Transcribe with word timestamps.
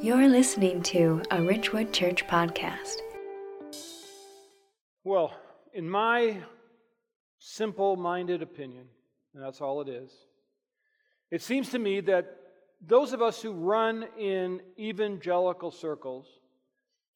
You're 0.00 0.28
listening 0.28 0.82
to 0.84 1.22
a 1.32 1.42
Ridgewood 1.42 1.92
Church 1.92 2.24
podcast. 2.28 2.98
Well, 5.02 5.34
in 5.74 5.90
my 5.90 6.36
simple 7.40 7.96
minded 7.96 8.40
opinion, 8.40 8.84
and 9.34 9.42
that's 9.42 9.60
all 9.60 9.80
it 9.80 9.88
is, 9.88 10.12
it 11.32 11.42
seems 11.42 11.70
to 11.70 11.80
me 11.80 12.00
that 12.02 12.32
those 12.80 13.12
of 13.12 13.22
us 13.22 13.42
who 13.42 13.50
run 13.50 14.06
in 14.16 14.60
evangelical 14.78 15.72
circles 15.72 16.28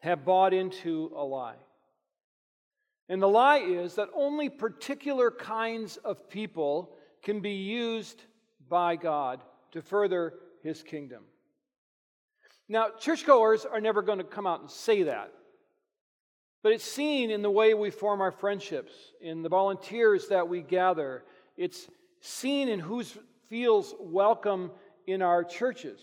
have 0.01 0.25
bought 0.25 0.53
into 0.53 1.13
a 1.17 1.23
lie. 1.23 1.59
And 3.09 3.23
the 3.23 3.29
lie 3.29 3.59
is 3.59 3.95
that 3.95 4.09
only 4.13 4.49
particular 4.49 5.31
kinds 5.31 5.99
of 5.99 6.29
people 6.29 6.97
can 7.23 7.39
be 7.39 7.53
used 7.53 8.25
by 8.69 8.97
God 8.97 9.41
to 9.71 9.83
further 9.83 10.35
his 10.65 10.83
kingdom. 10.83 11.23
Now, 12.69 12.89
churchgoers 12.99 13.65
are 13.65 13.81
never 13.81 14.03
going 14.03 14.19
to 14.19 14.25
come 14.25 14.47
out 14.47 14.61
and 14.61 14.71
say 14.71 15.05
that. 15.05 15.33
But 16.63 16.73
it's 16.73 16.85
seen 16.85 17.31
in 17.31 17.43
the 17.43 17.51
way 17.51 17.75
we 17.75 17.91
form 17.91 18.21
our 18.21 18.31
friendships, 18.31 18.93
in 19.21 19.43
the 19.43 19.49
volunteers 19.49 20.29
that 20.29 20.49
we 20.49 20.63
gather. 20.63 21.25
It's 21.57 21.89
seen 22.21 22.69
in 22.69 22.79
who 22.79 23.03
feels 23.49 23.95
welcome 23.99 24.71
in 25.07 25.23
our 25.23 25.43
churches. 25.43 26.01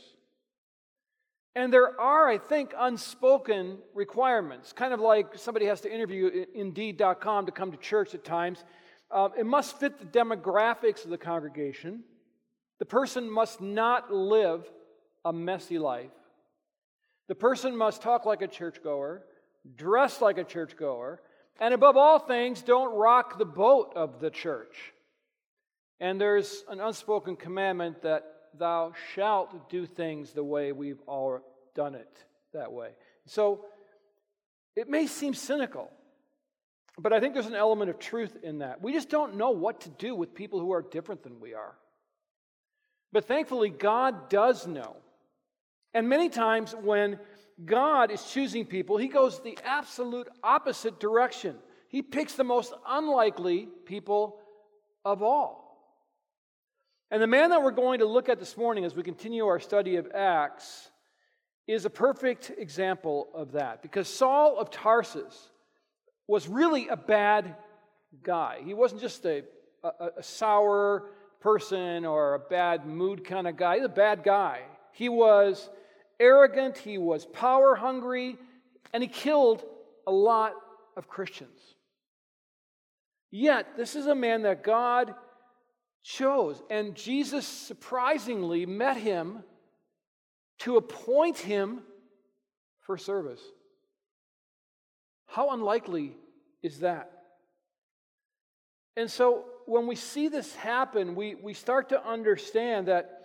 And 1.56 1.74
there 1.74 2.00
are, 2.00 2.28
I 2.28 2.38
think, 2.38 2.74
unspoken 2.78 3.80
requirements, 3.94 4.72
kind 4.74 4.94
of 4.94 5.00
like 5.00 5.38
somebody 5.38 5.66
has 5.66 5.82
to 5.82 5.94
interview 5.94 6.46
Indeed.com 6.54 7.46
to 7.48 7.52
come 7.52 7.72
to 7.72 7.78
church 7.78 8.14
at 8.14 8.24
times. 8.24 8.64
Uh, 9.10 9.30
it 9.38 9.46
must 9.46 9.80
fit 9.80 9.98
the 9.98 10.06
demographics 10.06 11.04
of 11.04 11.10
the 11.10 11.18
congregation. 11.18 12.04
The 12.78 12.86
person 12.86 13.30
must 13.30 13.62
not 13.62 14.14
live 14.14 14.70
a 15.26 15.34
messy 15.34 15.80
life. 15.80 16.12
The 17.30 17.36
person 17.36 17.78
must 17.78 18.02
talk 18.02 18.26
like 18.26 18.42
a 18.42 18.48
churchgoer, 18.48 19.24
dress 19.78 20.20
like 20.20 20.40
a 20.40 20.44
churchgoer, 20.44 21.22
and 21.62 21.74
above 21.74 21.96
all 21.96 22.18
things, 22.18 22.62
don't 22.64 22.96
rock 22.96 23.38
the 23.38 23.46
boat 23.46 23.94
of 23.96 24.20
the 24.20 24.32
church. 24.32 24.94
And 26.00 26.20
there's 26.20 26.64
an 26.70 26.80
unspoken 26.80 27.36
commandment 27.36 28.02
that 28.02 28.24
thou 28.58 28.94
shalt 29.14 29.70
do 29.70 29.86
things 29.86 30.34
the 30.34 30.44
way 30.44 30.72
we've 30.72 31.02
all 31.06 31.40
done 31.76 31.94
it 31.94 32.10
that 32.54 32.72
way. 32.72 32.90
So 33.28 33.66
it 34.76 34.90
may 34.90 35.06
seem 35.06 35.36
cynical, 35.36 35.92
but 36.98 37.14
I 37.14 37.20
think 37.20 37.36
there's 37.36 37.46
an 37.46 37.54
element 37.54 37.92
of 37.92 38.00
truth 38.00 38.38
in 38.42 38.60
that. 38.60 38.82
We 38.82 38.92
just 38.92 39.10
don't 39.10 39.36
know 39.36 39.52
what 39.52 39.82
to 39.82 39.90
do 39.90 40.16
with 40.16 40.34
people 40.34 40.60
who 40.60 40.72
are 40.72 40.82
different 40.82 41.22
than 41.22 41.40
we 41.40 41.54
are. 41.54 41.76
But 43.12 43.26
thankfully, 43.26 43.70
God 43.70 44.30
does 44.30 44.66
know. 44.66 44.96
And 45.94 46.08
many 46.08 46.30
times 46.30 46.76
when 46.82 47.20
God 47.66 48.12
is 48.12 48.24
choosing 48.24 48.66
people, 48.66 48.98
he 48.98 49.08
goes 49.08 49.42
the 49.42 49.58
absolute 49.66 50.28
opposite 50.44 51.00
direction. 51.00 51.56
He 51.90 52.02
picks 52.02 52.34
the 52.36 52.44
most 52.44 52.74
unlikely 52.88 53.68
people 53.86 54.40
of 55.04 55.24
all. 55.24 55.70
And 57.12 57.22
the 57.22 57.28
man 57.28 57.50
that 57.50 57.64
we're 57.64 57.72
going 57.72 58.00
to 58.00 58.06
look 58.06 58.30
at 58.30 58.40
this 58.40 58.56
morning 58.56 58.86
as 58.86 58.96
we 58.96 59.02
continue 59.02 59.48
our 59.48 59.60
study 59.60 59.96
of 59.96 60.12
Acts 60.14 60.92
is 61.68 61.86
a 61.86 61.90
perfect 61.90 62.52
example 62.58 63.30
of 63.34 63.54
that 63.54 63.82
because 63.82 64.08
Saul 64.08 64.60
of 64.60 64.70
Tarsus 64.70 65.50
was 66.28 66.48
really 66.48 66.88
a 66.88 66.96
bad 66.96 67.56
guy. 68.24 68.60
He 68.64 68.76
wasn't 68.76 69.02
just 69.02 69.26
a, 69.26 69.44
a, 69.84 70.10
a 70.18 70.24
sour 70.24 71.10
person 71.40 72.06
or 72.06 72.36
a 72.36 72.40
bad 72.40 72.86
mood 72.86 73.24
kind 73.24 73.48
of 73.48 73.58
guy, 73.58 73.76
he's 73.76 73.86
a 73.86 73.90
bad 73.90 74.24
guy. 74.24 74.62
He 74.92 75.10
was 75.10 75.70
arrogant, 76.20 76.78
he 76.78 76.98
was 76.98 77.26
power 77.26 77.76
hungry, 77.76 78.38
and 78.94 79.02
he 79.04 79.10
killed 79.10 79.64
a 80.06 80.12
lot 80.12 80.54
of 80.98 81.08
Christians. 81.08 81.60
Yet, 83.32 83.78
this 83.78 83.96
is 83.96 84.08
a 84.08 84.16
man 84.16 84.42
that 84.44 84.64
God 84.64 85.14
chose, 86.04 86.62
and 86.70 86.96
Jesus 86.96 87.48
surprisingly 87.48 88.66
met 88.66 88.98
him 88.98 89.44
to 90.60 90.78
appoint 90.78 91.38
him 91.38 91.82
for 92.82 92.98
service. 92.98 93.42
How 95.28 95.52
unlikely 95.52 96.18
is 96.64 96.80
that? 96.80 97.12
And 98.98 99.10
so, 99.10 99.46
when 99.68 99.86
we 99.86 99.96
see 99.96 100.28
this 100.28 100.56
happen, 100.56 101.16
we, 101.16 101.36
we 101.36 101.54
start 101.54 101.90
to 101.90 102.04
understand 102.04 102.88
that 102.88 103.19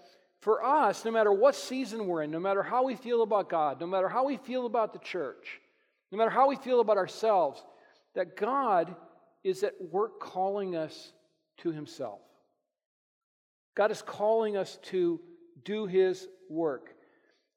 for 0.44 0.62
us, 0.62 1.06
no 1.06 1.10
matter 1.10 1.32
what 1.32 1.56
season 1.56 2.06
we're 2.06 2.22
in, 2.22 2.30
no 2.30 2.38
matter 2.38 2.62
how 2.62 2.84
we 2.84 2.96
feel 2.96 3.22
about 3.22 3.48
God, 3.48 3.80
no 3.80 3.86
matter 3.86 4.10
how 4.10 4.26
we 4.26 4.36
feel 4.36 4.66
about 4.66 4.92
the 4.92 4.98
church, 4.98 5.58
no 6.12 6.18
matter 6.18 6.30
how 6.30 6.48
we 6.48 6.56
feel 6.56 6.80
about 6.80 6.98
ourselves, 6.98 7.64
that 8.14 8.36
God 8.36 8.94
is 9.42 9.62
at 9.62 9.72
work 9.90 10.20
calling 10.20 10.76
us 10.76 11.14
to 11.58 11.72
Himself. 11.72 12.20
God 13.74 13.90
is 13.90 14.02
calling 14.02 14.54
us 14.58 14.78
to 14.82 15.18
do 15.64 15.86
His 15.86 16.28
work. 16.50 16.94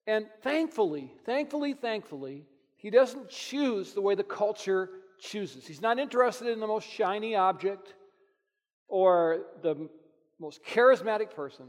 And 0.07 0.25
thankfully, 0.41 1.11
thankfully, 1.25 1.73
thankfully, 1.73 2.45
He 2.77 2.89
doesn't 2.89 3.27
choose 3.27 3.93
the 3.93 4.01
way 4.01 4.15
the 4.15 4.23
culture 4.23 4.89
chooses. 5.19 5.67
He's 5.67 5.81
not 5.81 5.99
interested 5.99 6.47
in 6.47 6.61
the 6.61 6.67
most 6.67 6.87
shiny 6.89 7.35
object 7.35 7.95
or 8.87 9.41
the 9.61 9.89
most 10.39 10.63
charismatic 10.63 11.35
person. 11.35 11.65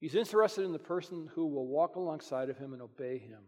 He's 0.00 0.14
interested 0.14 0.64
in 0.64 0.72
the 0.72 0.78
person 0.78 1.28
who 1.34 1.46
will 1.46 1.66
walk 1.66 1.96
alongside 1.96 2.48
of 2.48 2.56
him 2.56 2.72
and 2.72 2.80
obey 2.80 3.18
him. 3.18 3.40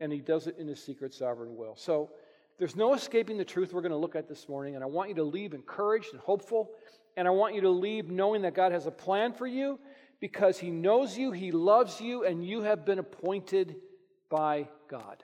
And 0.00 0.12
he 0.12 0.20
does 0.20 0.46
it 0.46 0.56
in 0.58 0.66
his 0.66 0.82
secret 0.82 1.14
sovereign 1.14 1.56
will. 1.56 1.76
So 1.76 2.10
there's 2.58 2.76
no 2.76 2.94
escaping 2.94 3.38
the 3.38 3.44
truth 3.44 3.72
we're 3.72 3.82
going 3.82 3.92
to 3.92 3.98
look 3.98 4.16
at 4.16 4.28
this 4.28 4.48
morning. 4.48 4.74
And 4.74 4.82
I 4.82 4.88
want 4.88 5.08
you 5.08 5.14
to 5.16 5.22
leave 5.22 5.54
encouraged 5.54 6.12
and 6.12 6.20
hopeful. 6.20 6.70
And 7.16 7.28
I 7.28 7.30
want 7.30 7.54
you 7.54 7.60
to 7.62 7.70
leave 7.70 8.10
knowing 8.10 8.42
that 8.42 8.54
God 8.54 8.72
has 8.72 8.86
a 8.86 8.90
plan 8.90 9.32
for 9.32 9.46
you 9.46 9.78
because 10.20 10.58
he 10.58 10.70
knows 10.70 11.16
you, 11.16 11.30
he 11.30 11.52
loves 11.52 12.00
you, 12.00 12.24
and 12.24 12.44
you 12.44 12.62
have 12.62 12.84
been 12.84 12.98
appointed 12.98 13.76
by 14.28 14.68
God. 14.88 15.22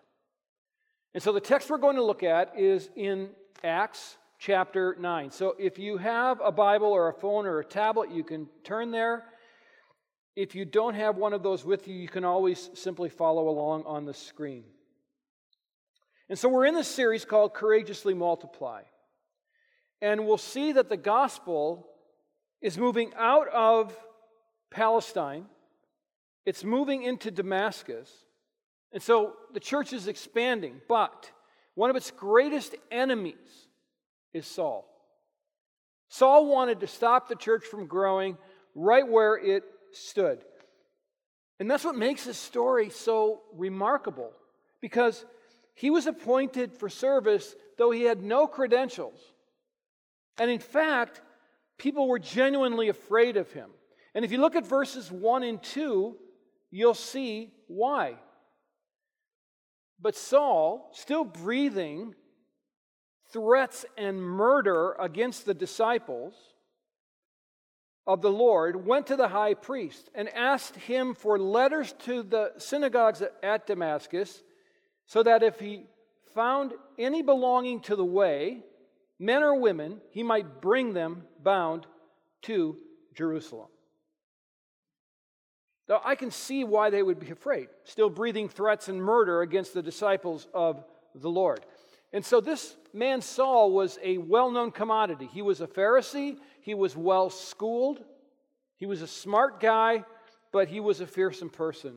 And 1.14 1.22
so 1.22 1.32
the 1.32 1.41
text 1.41 1.70
we're 1.70 1.78
going 1.78 1.97
to 1.97 2.04
look 2.04 2.22
at 2.22 2.59
is 2.59 2.91
in 2.94 3.31
Acts 3.64 4.16
chapter 4.38 4.97
9. 4.98 5.31
So 5.31 5.56
if 5.59 5.78
you 5.78 5.97
have 5.97 6.41
a 6.44 6.53
Bible 6.53 6.88
or 6.88 7.09
a 7.09 7.12
phone 7.12 7.47
or 7.47 7.59
a 7.59 7.64
tablet, 7.64 8.10
you 8.12 8.22
can 8.22 8.48
turn 8.62 8.91
there. 8.91 9.25
If 10.37 10.55
you 10.55 10.65
don't 10.65 10.95
have 10.95 11.17
one 11.17 11.33
of 11.33 11.43
those 11.43 11.65
with 11.65 11.87
you, 11.87 11.95
you 11.95 12.09
can 12.09 12.25
always 12.25 12.71
simply 12.75 13.09
follow 13.09 13.49
along 13.49 13.84
on 13.87 14.05
the 14.05 14.15
screen. 14.15 14.65
And 16.28 16.39
so 16.39 16.49
we're 16.49 16.67
in 16.67 16.75
this 16.75 16.89
series 16.89 17.25
called 17.25 17.55
Courageously 17.55 18.15
Multiply. 18.15 18.83
And 20.03 20.27
we'll 20.27 20.39
see 20.39 20.73
that 20.73 20.89
the 20.89 20.97
gospel 20.97 21.87
is 22.61 22.77
moving 22.78 23.12
out 23.17 23.49
of 23.49 23.97
Palestine, 24.71 25.47
it's 26.44 26.65
moving 26.65 27.05
into 27.05 27.31
Damascus. 27.31 28.11
And 28.93 29.03
so 29.03 29.34
the 29.53 29.61
church 29.61 29.93
is 29.93 30.09
expanding, 30.09 30.81
but 30.89 31.31
one 31.75 31.91
of 31.91 31.97
its 31.97 32.11
greatest 32.11 32.75
enemies 32.91 33.69
is 34.33 34.47
Saul. 34.47 34.89
Saul 36.09 36.47
wanted 36.47 36.81
to 36.81 36.87
stop 36.87 37.28
the 37.28 37.34
church 37.34 37.65
from 37.65 37.87
growing 37.87 38.37
right 38.75 39.06
where 39.06 39.37
it 39.37 39.65
stood. 39.97 40.44
And 41.60 41.71
that's 41.71 41.84
what 41.84 41.97
makes 41.97 42.25
this 42.25 42.38
story 42.38 42.91
so 42.91 43.43
remarkable 43.55 44.32
because 44.81 45.25
he 45.75 45.91
was 45.91 46.06
appointed 46.06 46.72
for 46.72 46.88
service 46.88 47.55
though 47.77 47.91
he 47.91 48.03
had 48.03 48.22
no 48.22 48.47
credentials. 48.47 49.21
And 50.38 50.50
in 50.50 50.59
fact, 50.59 51.21
people 51.78 52.09
were 52.09 52.19
genuinely 52.19 52.88
afraid 52.88 53.37
of 53.37 53.53
him. 53.53 53.71
And 54.15 54.25
if 54.25 54.32
you 54.32 54.38
look 54.38 54.56
at 54.56 54.66
verses 54.66 55.10
1 55.10 55.43
and 55.43 55.62
2, 55.62 56.16
you'll 56.71 56.94
see 56.94 57.53
why. 57.66 58.16
But 60.00 60.17
Saul, 60.17 60.91
still 60.93 61.25
breathing 61.25 62.14
threats 63.32 63.85
and 63.96 64.23
murder 64.23 64.93
against 65.00 65.46
the 65.46 65.55
disciples, 65.55 66.35
of 68.06 68.21
the 68.21 68.31
Lord 68.31 68.87
went 68.87 69.06
to 69.06 69.17
the 69.17 69.29
high 69.29 69.55
priest 69.55 70.11
and 70.15 70.29
asked 70.31 70.77
him 70.77 71.15
for 71.15 71.39
letters 71.39 71.95
to 72.01 72.23
the 72.23 72.53
synagogues 72.59 73.23
at 73.43 73.67
Damascus, 73.67 74.43
so 75.06 75.23
that 75.23 75.43
if 75.43 75.59
he 75.59 75.87
found 76.35 76.73
any 76.99 77.23
belonging 77.23 77.81
to 77.81 77.97
the 77.97 78.05
way, 78.05 78.62
men 79.19 79.43
or 79.43 79.59
women, 79.59 80.01
he 80.11 80.23
might 80.23 80.61
bring 80.61 80.93
them 80.93 81.25
bound 81.43 81.87
to 82.43 82.77
Jerusalem. 83.15 83.69
Now, 85.89 86.01
I 86.05 86.15
can 86.15 86.31
see 86.31 86.65
why 86.65 86.91
they 86.91 87.03
would 87.03 87.21
be 87.21 87.31
afraid, 87.31 87.69
still 87.85 88.09
breathing 88.09 88.49
threats 88.49 88.89
and 88.89 89.03
murder 89.03 89.43
against 89.43 89.75
the 89.75 89.83
disciples 89.83 90.49
of 90.55 90.83
the 91.15 91.31
Lord. 91.31 91.65
And 92.14 92.25
so 92.25 92.40
this 92.40 92.76
man 92.93 93.20
Saul 93.20 93.72
was 93.72 93.99
a 94.00 94.19
well 94.19 94.49
known 94.52 94.70
commodity. 94.70 95.28
He 95.32 95.43
was 95.43 95.61
a 95.61 95.66
Pharisee, 95.66 96.38
he 96.61 96.72
was 96.72 96.96
well 96.96 97.28
schooled, 97.28 98.02
he 98.76 98.87
was 98.87 99.02
a 99.02 99.06
smart 99.08 99.58
guy, 99.58 100.05
but 100.52 100.69
he 100.69 100.78
was 100.78 101.00
a 101.00 101.08
fearsome 101.08 101.50
person. 101.50 101.96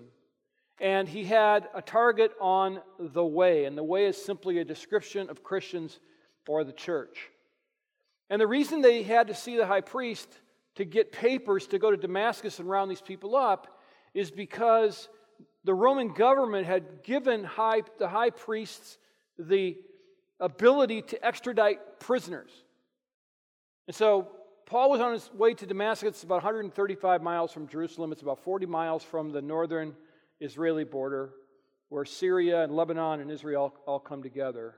And 0.81 1.07
he 1.07 1.23
had 1.23 1.69
a 1.75 1.83
target 1.83 2.31
on 2.41 2.81
the 2.99 3.23
way, 3.23 3.65
and 3.65 3.77
the 3.77 3.83
way 3.83 4.05
is 4.05 4.19
simply 4.19 4.57
a 4.57 4.65
description 4.65 5.29
of 5.29 5.43
Christians 5.43 5.99
or 6.47 6.63
the 6.63 6.73
church. 6.73 7.29
And 8.31 8.41
the 8.41 8.47
reason 8.47 8.81
they 8.81 9.03
had 9.03 9.27
to 9.27 9.35
see 9.35 9.55
the 9.55 9.67
high 9.67 9.81
priest 9.81 10.27
to 10.75 10.85
get 10.85 11.11
papers 11.11 11.67
to 11.67 11.77
go 11.77 11.91
to 11.91 11.97
Damascus 11.97 12.57
and 12.57 12.67
round 12.67 12.89
these 12.89 13.01
people 13.01 13.35
up 13.35 13.79
is 14.15 14.31
because 14.31 15.09
the 15.63 15.75
Roman 15.75 16.11
government 16.13 16.65
had 16.65 17.03
given 17.03 17.43
high, 17.43 17.83
the 17.99 18.07
high 18.07 18.31
priests 18.31 18.97
the 19.37 19.77
ability 20.39 21.01
to 21.01 21.25
extradite 21.25 21.99
prisoners. 21.99 22.51
And 23.87 23.95
so 23.95 24.27
Paul 24.65 24.89
was 24.91 24.99
on 24.99 25.13
his 25.13 25.31
way 25.33 25.53
to 25.53 25.65
Damascus. 25.65 26.09
It's 26.09 26.23
about 26.23 26.43
135 26.43 27.21
miles 27.21 27.51
from 27.51 27.67
Jerusalem. 27.67 28.11
It's 28.11 28.21
about 28.21 28.43
40 28.43 28.65
miles 28.65 29.03
from 29.03 29.31
the 29.31 29.41
northern 29.41 29.95
Israeli 30.39 30.83
border, 30.83 31.31
where 31.89 32.05
Syria 32.05 32.63
and 32.63 32.75
Lebanon 32.75 33.21
and 33.21 33.31
Israel 33.31 33.73
all 33.85 33.99
come 33.99 34.21
together. 34.21 34.75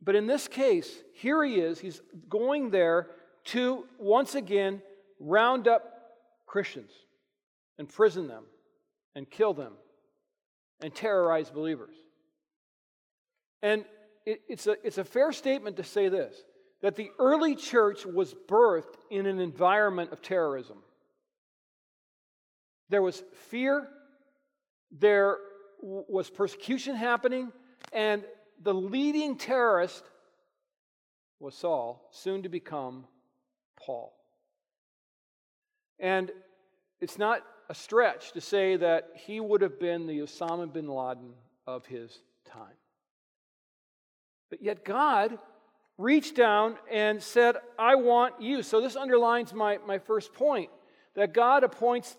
But 0.00 0.14
in 0.14 0.26
this 0.26 0.48
case, 0.48 0.90
here 1.14 1.42
he 1.42 1.56
is. 1.56 1.80
He's 1.80 2.00
going 2.28 2.70
there 2.70 3.08
to 3.46 3.86
once 3.98 4.34
again 4.34 4.82
round 5.18 5.66
up 5.66 5.82
Christians, 6.46 6.92
imprison 7.78 8.28
them, 8.28 8.44
and 9.16 9.28
kill 9.28 9.54
them, 9.54 9.72
and 10.80 10.94
terrorize 10.94 11.50
believers. 11.50 11.94
And 13.62 13.84
it, 14.26 14.42
it's, 14.48 14.66
a, 14.66 14.76
it's 14.84 14.98
a 14.98 15.04
fair 15.04 15.32
statement 15.32 15.76
to 15.76 15.84
say 15.84 16.08
this 16.08 16.34
that 16.82 16.96
the 16.96 17.10
early 17.18 17.56
church 17.56 18.04
was 18.04 18.34
birthed 18.46 18.98
in 19.10 19.24
an 19.24 19.40
environment 19.40 20.12
of 20.12 20.20
terrorism. 20.20 20.76
There 22.90 23.00
was 23.00 23.22
fear, 23.48 23.88
there 24.92 25.38
was 25.80 26.28
persecution 26.28 26.94
happening, 26.94 27.52
and 27.90 28.22
the 28.62 28.74
leading 28.74 29.36
terrorist 29.36 30.04
was 31.40 31.54
Saul, 31.54 32.06
soon 32.12 32.42
to 32.42 32.50
become 32.50 33.06
Paul. 33.76 34.14
And 35.98 36.30
it's 37.00 37.18
not 37.18 37.42
a 37.70 37.74
stretch 37.74 38.32
to 38.32 38.42
say 38.42 38.76
that 38.76 39.08
he 39.14 39.40
would 39.40 39.62
have 39.62 39.80
been 39.80 40.06
the 40.06 40.18
Osama 40.18 40.70
bin 40.70 40.88
Laden 40.88 41.32
of 41.66 41.86
his 41.86 42.20
time. 42.44 42.76
But 44.54 44.62
yet, 44.62 44.84
God 44.84 45.36
reached 45.98 46.36
down 46.36 46.76
and 46.88 47.20
said, 47.20 47.56
I 47.76 47.96
want 47.96 48.40
you. 48.40 48.62
So, 48.62 48.80
this 48.80 48.94
underlines 48.94 49.52
my, 49.52 49.78
my 49.84 49.98
first 49.98 50.32
point 50.32 50.70
that 51.16 51.34
God 51.34 51.64
appoints 51.64 52.16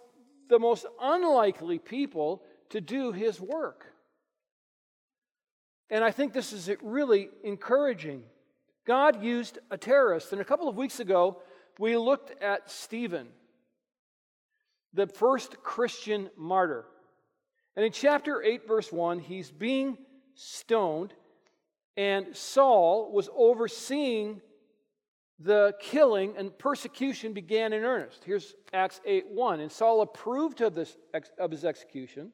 the 0.49 0.59
most 0.59 0.85
unlikely 1.01 1.79
people 1.79 2.41
to 2.71 2.81
do 2.81 3.13
his 3.13 3.39
work. 3.39 3.85
And 5.89 6.03
I 6.03 6.11
think 6.11 6.33
this 6.33 6.51
is 6.51 6.69
really 6.81 7.29
encouraging. 7.41 8.23
God 8.85 9.23
used 9.23 9.59
a 9.71 9.77
terrorist. 9.77 10.33
And 10.33 10.41
a 10.41 10.45
couple 10.45 10.67
of 10.67 10.75
weeks 10.75 10.99
ago, 10.99 11.41
we 11.79 11.95
looked 11.95 12.43
at 12.43 12.69
Stephen, 12.69 13.29
the 14.93 15.07
first 15.07 15.63
Christian 15.63 16.29
martyr. 16.35 16.83
And 17.77 17.85
in 17.85 17.93
chapter 17.93 18.43
8, 18.43 18.67
verse 18.67 18.91
1, 18.91 19.19
he's 19.19 19.51
being 19.51 19.97
stoned 20.33 21.13
and 21.97 22.36
Saul 22.36 23.12
was 23.12 23.30
overseeing 23.36 24.42
the 25.39 25.74
killing 25.80 26.36
and 26.38 26.57
persecution 26.57 27.33
began 27.33 27.74
in 27.74 27.83
earnest. 27.83 28.24
Here's 28.24 28.56
Acts 28.74 29.01
8 29.06 29.27
1. 29.30 29.59
And 29.59 29.71
Saul 29.71 30.01
approved 30.01 30.62
of, 30.62 30.74
this, 30.75 30.95
of 31.38 31.51
his 31.51 31.65
execution. 31.65 32.31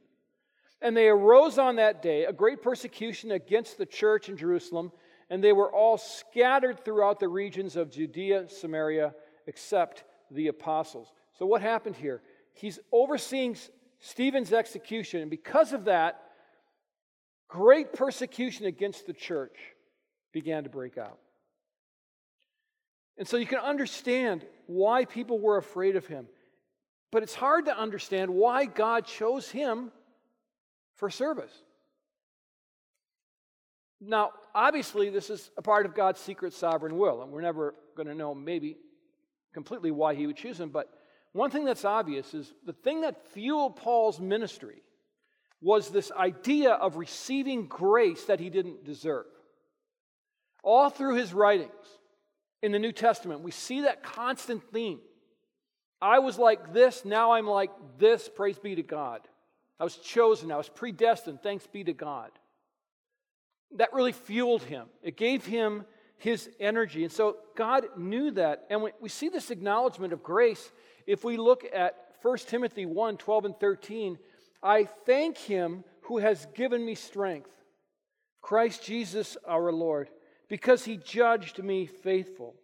And 0.81 0.97
they 0.97 1.07
arose 1.07 1.57
on 1.57 1.75
that 1.75 2.01
day 2.01 2.25
a 2.25 2.33
great 2.33 2.61
persecution 2.61 3.31
against 3.31 3.77
the 3.77 3.85
church 3.85 4.29
in 4.29 4.37
Jerusalem, 4.37 4.91
and 5.29 5.43
they 5.43 5.53
were 5.53 5.71
all 5.71 5.97
scattered 5.97 6.83
throughout 6.83 7.19
the 7.19 7.27
regions 7.27 7.75
of 7.75 7.91
Judea, 7.91 8.49
Samaria, 8.49 9.13
except 9.45 10.03
the 10.31 10.47
apostles. 10.47 11.11
So, 11.37 11.45
what 11.45 11.61
happened 11.61 11.95
here? 11.95 12.21
He's 12.53 12.79
overseeing 12.91 13.55
Stephen's 13.99 14.53
execution, 14.53 15.21
and 15.21 15.29
because 15.29 15.73
of 15.73 15.85
that, 15.85 16.30
great 17.51 17.91
persecution 17.93 18.65
against 18.65 19.05
the 19.05 19.13
church 19.13 19.57
began 20.31 20.63
to 20.63 20.69
break 20.69 20.97
out. 20.97 21.19
And 23.17 23.27
so 23.27 23.37
you 23.37 23.45
can 23.45 23.59
understand 23.59 24.45
why 24.67 25.05
people 25.05 25.37
were 25.37 25.57
afraid 25.57 25.97
of 25.97 26.07
him. 26.07 26.27
But 27.11 27.23
it's 27.23 27.35
hard 27.35 27.65
to 27.65 27.77
understand 27.77 28.31
why 28.31 28.65
God 28.65 29.05
chose 29.05 29.49
him 29.49 29.91
for 30.95 31.09
service. 31.09 31.51
Now, 33.99 34.31
obviously, 34.55 35.09
this 35.09 35.29
is 35.29 35.51
a 35.57 35.61
part 35.61 35.85
of 35.85 35.93
God's 35.93 36.21
secret 36.21 36.53
sovereign 36.53 36.97
will, 36.97 37.21
and 37.21 37.31
we're 37.31 37.41
never 37.41 37.75
going 37.95 38.07
to 38.07 38.15
know 38.15 38.33
maybe 38.33 38.77
completely 39.53 39.91
why 39.91 40.15
he 40.15 40.25
would 40.25 40.37
choose 40.37 40.57
him. 40.57 40.69
But 40.69 40.89
one 41.33 41.51
thing 41.51 41.65
that's 41.65 41.83
obvious 41.85 42.33
is 42.33 42.53
the 42.65 42.73
thing 42.73 43.01
that 43.01 43.27
fueled 43.33 43.75
Paul's 43.75 44.21
ministry 44.21 44.81
was 45.61 45.89
this 45.89 46.11
idea 46.11 46.71
of 46.71 46.97
receiving 46.97 47.67
grace 47.67 48.25
that 48.25 48.39
he 48.39 48.49
didn't 48.49 48.83
deserve. 48.83 49.27
All 50.63 50.89
through 50.89 51.15
his 51.15 51.33
writings 51.33 51.71
in 52.61 52.71
the 52.71 52.79
New 52.79 52.91
Testament, 52.91 53.41
we 53.41 53.51
see 53.51 53.81
that 53.81 54.03
constant 54.03 54.63
theme. 54.71 54.99
I 56.01 56.19
was 56.19 56.39
like 56.39 56.73
this, 56.73 57.05
now 57.05 57.33
I'm 57.33 57.47
like 57.47 57.71
this, 57.99 58.27
praise 58.27 58.57
be 58.57 58.75
to 58.75 58.83
God. 58.83 59.21
I 59.79 59.83
was 59.83 59.97
chosen, 59.97 60.51
I 60.51 60.57
was 60.57 60.69
predestined, 60.69 61.41
thanks 61.41 61.67
be 61.67 61.83
to 61.83 61.93
God. 61.93 62.31
That 63.77 63.93
really 63.93 64.11
fueled 64.11 64.63
him. 64.63 64.87
It 65.03 65.15
gave 65.15 65.45
him 65.45 65.85
his 66.17 66.49
energy. 66.59 67.03
And 67.03 67.11
so 67.11 67.37
God 67.55 67.85
knew 67.97 68.31
that. 68.31 68.65
And 68.69 68.83
we, 68.99 69.09
see 69.09 69.29
this 69.29 69.49
acknowledgement 69.49 70.13
of 70.13 70.21
grace 70.21 70.71
if 71.07 71.23
we 71.23 71.37
look 71.37 71.65
at 71.73 71.95
1 72.21 72.37
Timothy 72.39 72.85
1 72.85 73.17
12 73.17 73.45
and 73.45 73.59
13 73.59 74.19
I 74.63 74.85
thank 74.85 75.37
him 75.37 75.83
who 76.03 76.19
has 76.19 76.45
given 76.53 76.85
me 76.85 76.95
strength, 76.95 77.49
Christ 78.41 78.83
Jesus 78.83 79.37
our 79.47 79.71
Lord, 79.71 80.09
because 80.49 80.85
he 80.85 80.97
judged 80.97 81.63
me 81.63 81.85
faithful, 81.85 82.55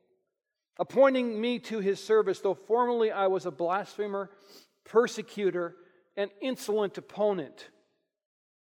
appointing 0.78 1.40
me 1.40 1.60
to 1.60 1.80
his 1.80 2.04
service, 2.04 2.40
though 2.40 2.54
formerly 2.54 3.12
I 3.12 3.28
was 3.28 3.46
a 3.46 3.52
blasphemer, 3.52 4.30
persecutor, 4.84 5.76
and 6.16 6.30
insolent 6.42 6.98
opponent. 6.98 7.70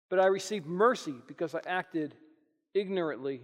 But 0.09 0.19
I 0.19 0.27
received 0.27 0.67
mercy 0.67 1.15
because 1.27 1.55
I 1.55 1.61
acted 1.67 2.15
ignorantly 2.75 3.43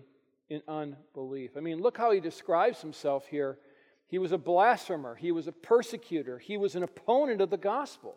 in 0.48 0.62
unbelief. 0.66 1.56
I 1.56 1.60
mean, 1.60 1.80
look 1.80 1.98
how 1.98 2.10
he 2.10 2.20
describes 2.20 2.80
himself 2.80 3.26
here. 3.26 3.58
He 4.08 4.18
was 4.18 4.32
a 4.32 4.38
blasphemer, 4.38 5.14
he 5.14 5.32
was 5.32 5.46
a 5.46 5.52
persecutor, 5.52 6.38
he 6.38 6.56
was 6.56 6.74
an 6.74 6.82
opponent 6.82 7.42
of 7.42 7.50
the 7.50 7.58
gospel. 7.58 8.16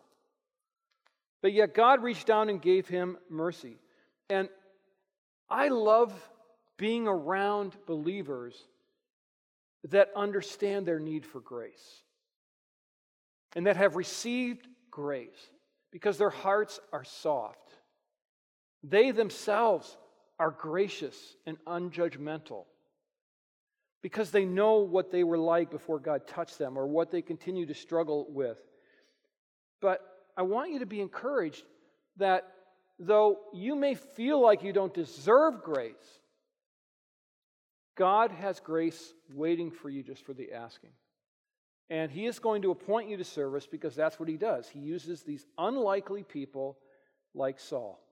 But 1.42 1.52
yet 1.52 1.74
God 1.74 2.02
reached 2.02 2.26
down 2.26 2.48
and 2.48 2.62
gave 2.62 2.88
him 2.88 3.18
mercy. 3.28 3.76
And 4.30 4.48
I 5.50 5.68
love 5.68 6.14
being 6.78 7.06
around 7.06 7.76
believers 7.86 8.56
that 9.88 10.10
understand 10.16 10.86
their 10.86 11.00
need 11.00 11.26
for 11.26 11.40
grace 11.40 12.02
and 13.54 13.66
that 13.66 13.76
have 13.76 13.96
received 13.96 14.66
grace 14.90 15.50
because 15.90 16.16
their 16.16 16.30
hearts 16.30 16.80
are 16.92 17.04
soft. 17.04 17.74
They 18.84 19.10
themselves 19.10 19.96
are 20.38 20.50
gracious 20.50 21.36
and 21.46 21.56
unjudgmental 21.66 22.64
because 24.02 24.30
they 24.30 24.44
know 24.44 24.78
what 24.78 25.10
they 25.10 25.24
were 25.24 25.38
like 25.38 25.70
before 25.70 25.98
God 25.98 26.26
touched 26.26 26.58
them 26.58 26.76
or 26.76 26.86
what 26.86 27.10
they 27.10 27.22
continue 27.22 27.66
to 27.66 27.74
struggle 27.74 28.26
with. 28.30 28.58
But 29.80 30.00
I 30.36 30.42
want 30.42 30.72
you 30.72 30.78
to 30.80 30.86
be 30.86 31.00
encouraged 31.00 31.64
that 32.16 32.52
though 32.98 33.38
you 33.52 33.74
may 33.74 33.94
feel 33.94 34.40
like 34.40 34.62
you 34.62 34.72
don't 34.72 34.94
deserve 34.94 35.62
grace, 35.62 35.94
God 37.96 38.30
has 38.30 38.60
grace 38.60 39.12
waiting 39.34 39.70
for 39.70 39.90
you 39.90 40.02
just 40.02 40.24
for 40.24 40.32
the 40.32 40.52
asking. 40.52 40.90
And 41.90 42.10
He 42.10 42.26
is 42.26 42.38
going 42.38 42.62
to 42.62 42.70
appoint 42.70 43.10
you 43.10 43.16
to 43.18 43.24
service 43.24 43.66
because 43.66 43.94
that's 43.94 44.18
what 44.18 44.28
He 44.28 44.36
does. 44.36 44.68
He 44.68 44.80
uses 44.80 45.22
these 45.22 45.46
unlikely 45.58 46.22
people 46.22 46.78
like 47.34 47.60
Saul. 47.60 48.02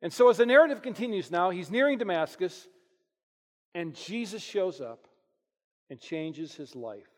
And 0.00 0.12
so, 0.12 0.28
as 0.28 0.36
the 0.36 0.46
narrative 0.46 0.82
continues 0.82 1.30
now, 1.30 1.50
he's 1.50 1.70
nearing 1.70 1.98
Damascus, 1.98 2.68
and 3.74 3.94
Jesus 3.94 4.42
shows 4.42 4.80
up 4.80 5.08
and 5.90 5.98
changes 5.98 6.54
his 6.54 6.76
life. 6.76 7.08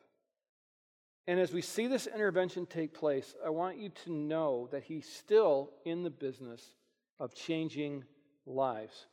And 1.26 1.38
as 1.38 1.52
we 1.52 1.62
see 1.62 1.86
this 1.86 2.06
intervention 2.06 2.66
take 2.66 2.94
place, 2.94 3.34
I 3.44 3.50
want 3.50 3.78
you 3.78 3.90
to 4.04 4.12
know 4.12 4.68
that 4.72 4.84
he's 4.84 5.08
still 5.08 5.70
in 5.84 6.02
the 6.02 6.10
business 6.10 6.62
of 7.18 7.34
changing 7.34 8.04
lives. 8.46 9.06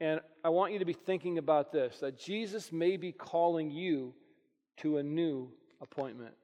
And 0.00 0.20
I 0.44 0.48
want 0.48 0.72
you 0.72 0.80
to 0.80 0.84
be 0.84 0.92
thinking 0.92 1.38
about 1.38 1.72
this 1.72 2.00
that 2.00 2.18
Jesus 2.18 2.72
may 2.72 2.96
be 2.96 3.12
calling 3.12 3.70
you 3.70 4.14
to 4.78 4.98
a 4.98 5.02
new 5.02 5.50
appointment. 5.80 6.34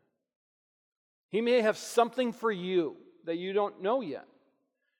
He 1.29 1.41
may 1.41 1.61
have 1.61 1.77
something 1.77 2.33
for 2.33 2.51
you 2.53 2.97
that 3.25 3.37
you 3.37 3.53
don't 3.53 3.83
know 3.83 4.01
yet. 4.01 4.27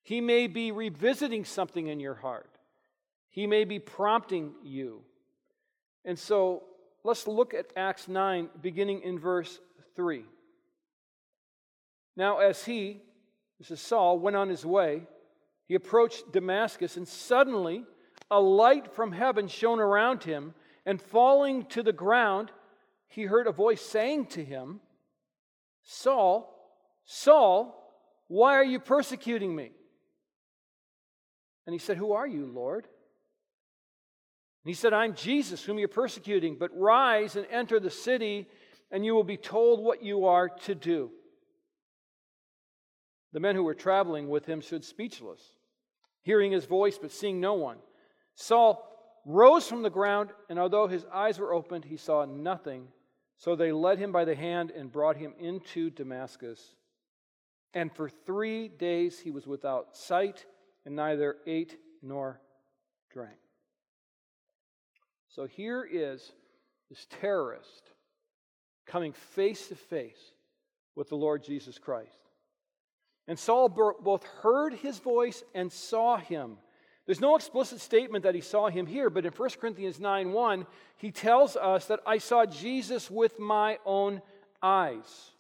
He 0.03 0.21
may 0.21 0.47
be 0.47 0.73
revisiting 0.73 1.45
something 1.45 1.87
in 1.87 2.01
your 2.01 2.15
heart. 2.15 2.51
He 3.31 3.47
may 3.47 3.65
be 3.65 3.79
prompting 3.79 4.53
you. 4.63 5.03
And 6.05 6.19
so 6.19 6.65
let's 7.05 7.27
look 7.27 7.55
at 7.55 7.73
Acts 7.77 8.09
9, 8.09 8.49
beginning 8.61 9.03
in 9.03 9.19
verse 9.19 9.61
3. 9.99 10.25
Now, 12.17 12.39
as 12.39 12.65
he, 12.65 13.03
this 13.59 13.73
is 13.73 13.81
Saul, 13.81 14.21
went 14.21 14.37
on 14.37 14.49
his 14.49 14.65
way, 14.65 15.03
he 15.67 15.75
approached 15.75 16.31
Damascus, 16.31 16.97
and 16.97 17.07
suddenly 17.07 17.85
a 18.31 18.39
light 18.41 18.95
from 18.95 19.11
heaven 19.11 19.49
shone 19.49 19.81
around 19.81 20.23
him, 20.23 20.55
and 20.87 21.03
falling 21.03 21.65
to 21.67 21.83
the 21.83 21.93
ground, 21.93 22.53
he 23.09 23.25
heard 23.25 23.49
a 23.49 23.53
voice 23.53 23.81
saying 23.81 24.27
to 24.27 24.45
him, 24.45 24.79
Saul, 25.83 26.55
Saul, 27.05 27.75
why 28.29 28.55
are 28.55 28.65
you 28.65 28.79
persecuting 28.79 29.55
me? 29.55 29.73
And 31.67 31.75
he 31.75 31.79
said, 31.81 31.97
Who 31.97 32.13
are 32.13 32.27
you, 32.27 32.47
Lord? 32.47 32.85
And 34.65 34.71
he 34.71 34.75
said, 34.75 34.93
I'm 34.93 35.15
Jesus, 35.15 35.65
whom 35.65 35.81
you're 35.81 35.89
persecuting, 35.89 36.57
but 36.57 36.71
rise 36.73 37.35
and 37.35 37.47
enter 37.51 37.81
the 37.81 37.91
city, 37.91 38.47
and 38.91 39.05
you 39.05 39.15
will 39.15 39.25
be 39.25 39.37
told 39.37 39.83
what 39.83 40.03
you 40.03 40.27
are 40.27 40.49
to 40.49 40.75
do. 40.75 41.11
The 43.33 43.41
men 43.41 43.55
who 43.55 43.65
were 43.65 43.75
traveling 43.75 44.29
with 44.29 44.47
him 44.47 44.63
stood 44.63 44.85
speechless, 44.85 45.43
hearing 46.23 46.53
his 46.53 46.65
voice, 46.65 46.99
but 46.99 47.13
seeing 47.13 47.41
no 47.41 47.55
one. 47.55 47.79
Saul 48.35 48.85
rose 49.27 49.69
from 49.69 49.83
the 49.83 49.91
ground, 49.91 50.31
and 50.49 50.59
although 50.59 50.89
his 50.89 51.05
eyes 51.13 51.39
were 51.39 51.53
opened, 51.53 51.85
he 51.85 51.97
saw 51.97 52.25
nothing. 52.25 52.89
So 53.37 53.55
they 53.55 53.73
led 53.73 53.99
him 53.99 54.13
by 54.13 54.25
the 54.25 54.35
hand 54.35 54.71
and 54.71 54.91
brought 54.91 55.17
him 55.17 55.35
into 55.39 55.91
Damascus. 55.91 56.75
And 57.75 57.95
for 57.95 58.09
three 58.09 58.69
days 58.69 59.21
he 59.21 59.31
was 59.31 59.47
without 59.47 59.97
sight 59.97 60.47
and 60.87 60.97
neither 60.97 61.37
ate 61.47 61.77
nor 62.03 62.41
drank. 63.13 63.39
So 65.29 65.47
here 65.47 65.87
is 65.89 66.33
this 66.89 67.07
terrorist 67.21 67.91
coming 68.89 69.13
face 69.13 69.69
to 69.69 69.77
face 69.77 70.33
with 70.97 71.09
the 71.09 71.17
Lord 71.17 71.45
Jesus 71.45 71.79
Christ. 71.79 72.19
And 73.29 73.39
Saul 73.39 73.69
both 73.69 74.25
heard 74.43 74.75
his 74.75 74.99
voice 74.99 75.45
and 75.55 75.71
saw 75.71 76.17
him. 76.17 76.57
There's 77.07 77.21
no 77.21 77.37
explicit 77.37 77.81
statement 77.81 78.25
that 78.25 78.35
he 78.35 78.41
saw 78.41 78.69
him 78.69 78.87
here, 78.87 79.09
but 79.09 79.25
in 79.25 79.33
1 79.33 79.49
Corinthians 79.61 80.01
9 80.01 80.33
1, 80.33 80.67
he 80.97 81.11
tells 81.11 81.57
us 81.57 81.87
that 81.87 82.01
I 82.07 82.19
saw 82.19 82.45
Jesus 82.45 83.11
with 83.11 83.39
my 83.39 83.79
own 83.87 84.21
eyes. 84.63 85.31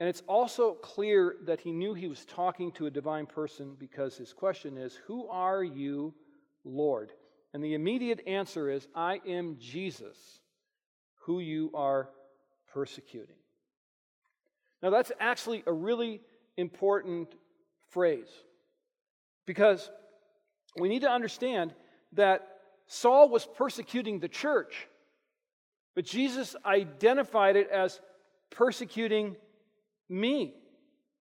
And 0.00 0.08
it's 0.08 0.22
also 0.26 0.74
clear 0.74 1.36
that 1.44 1.60
he 1.60 1.70
knew 1.70 1.94
he 1.94 2.08
was 2.08 2.24
talking 2.24 2.72
to 2.72 2.86
a 2.86 2.90
divine 2.90 3.26
person 3.26 3.76
because 3.78 4.16
his 4.16 4.32
question 4.32 4.76
is, 4.76 4.98
Who 5.06 5.28
are 5.28 5.62
you, 5.62 6.12
Lord? 6.64 7.12
And 7.54 7.62
the 7.62 7.74
immediate 7.74 8.26
answer 8.26 8.68
is, 8.68 8.88
I 8.94 9.20
am 9.26 9.56
Jesus, 9.60 10.41
who 11.24 11.40
you 11.40 11.70
are 11.74 12.08
persecuting. 12.72 13.36
Now, 14.82 14.90
that's 14.90 15.12
actually 15.20 15.62
a 15.66 15.72
really 15.72 16.20
important 16.56 17.34
phrase 17.90 18.28
because 19.46 19.90
we 20.78 20.88
need 20.88 21.02
to 21.02 21.10
understand 21.10 21.74
that 22.12 22.48
Saul 22.86 23.28
was 23.28 23.46
persecuting 23.46 24.18
the 24.18 24.28
church, 24.28 24.88
but 25.94 26.04
Jesus 26.04 26.56
identified 26.64 27.56
it 27.56 27.70
as 27.70 28.00
persecuting 28.50 29.36
me. 30.08 30.54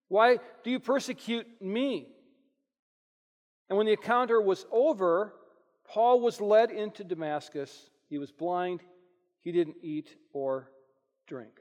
Why 0.07 0.39
do 0.63 0.71
you 0.71 0.79
persecute 0.79 1.47
me? 1.61 2.07
And 3.69 3.77
when 3.77 3.85
the 3.85 3.93
encounter 3.93 4.41
was 4.41 4.65
over, 4.71 5.33
Paul 5.87 6.19
was 6.19 6.41
led 6.41 6.71
into 6.71 7.03
Damascus. 7.03 7.89
He 8.09 8.17
was 8.17 8.31
blind, 8.31 8.81
he 9.41 9.51
didn't 9.51 9.77
eat 9.81 10.15
or 10.33 10.69
drink 11.27 11.59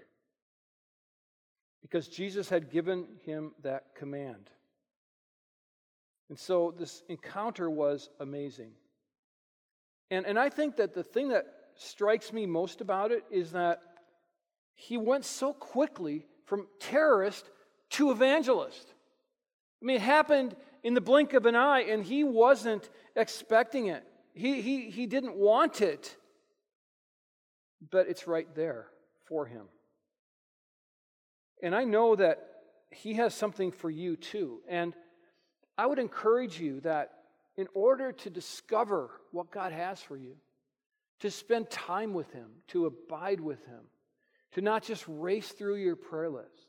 because 1.82 2.08
Jesus 2.08 2.48
had 2.48 2.70
given 2.70 3.06
him 3.24 3.52
that 3.62 3.94
command. 3.94 4.50
And 6.28 6.38
so 6.38 6.72
this 6.78 7.02
encounter 7.08 7.68
was 7.68 8.08
amazing. 8.20 8.70
And, 10.10 10.26
and 10.26 10.38
I 10.38 10.48
think 10.48 10.76
that 10.76 10.94
the 10.94 11.02
thing 11.02 11.28
that 11.30 11.46
strikes 11.74 12.32
me 12.32 12.46
most 12.46 12.80
about 12.80 13.10
it 13.10 13.24
is 13.30 13.52
that 13.52 13.80
he 14.74 14.96
went 14.96 15.24
so 15.24 15.52
quickly 15.52 16.26
from 16.46 16.66
terrorist 16.78 17.50
to 17.90 18.10
evangelist. 18.10 18.94
I 19.82 19.86
mean, 19.86 19.96
it 19.96 20.02
happened 20.02 20.54
in 20.82 20.94
the 20.94 21.00
blink 21.00 21.32
of 21.34 21.46
an 21.46 21.56
eye, 21.56 21.80
and 21.82 22.04
he 22.04 22.24
wasn't 22.24 22.88
expecting 23.16 23.86
it. 23.86 24.04
He, 24.34 24.62
he, 24.62 24.90
he 24.90 25.06
didn't 25.06 25.36
want 25.36 25.80
it, 25.80 26.16
but 27.90 28.08
it's 28.08 28.26
right 28.26 28.52
there 28.54 28.86
for 29.26 29.46
him. 29.46 29.66
And 31.62 31.74
I 31.74 31.84
know 31.84 32.16
that 32.16 32.38
He 32.90 33.14
has 33.14 33.34
something 33.34 33.70
for 33.70 33.90
you 33.90 34.16
too. 34.16 34.60
And 34.68 34.94
I 35.76 35.86
would 35.86 35.98
encourage 35.98 36.58
you 36.58 36.80
that 36.80 37.12
in 37.56 37.68
order 37.74 38.12
to 38.12 38.30
discover 38.30 39.10
what 39.32 39.50
God 39.50 39.72
has 39.72 40.00
for 40.00 40.16
you, 40.16 40.36
to 41.20 41.30
spend 41.30 41.70
time 41.70 42.14
with 42.14 42.30
Him, 42.32 42.48
to 42.68 42.86
abide 42.86 43.40
with 43.40 43.64
Him, 43.66 43.82
to 44.52 44.60
not 44.60 44.82
just 44.82 45.04
race 45.06 45.48
through 45.48 45.76
your 45.76 45.96
prayer 45.96 46.30
list, 46.30 46.66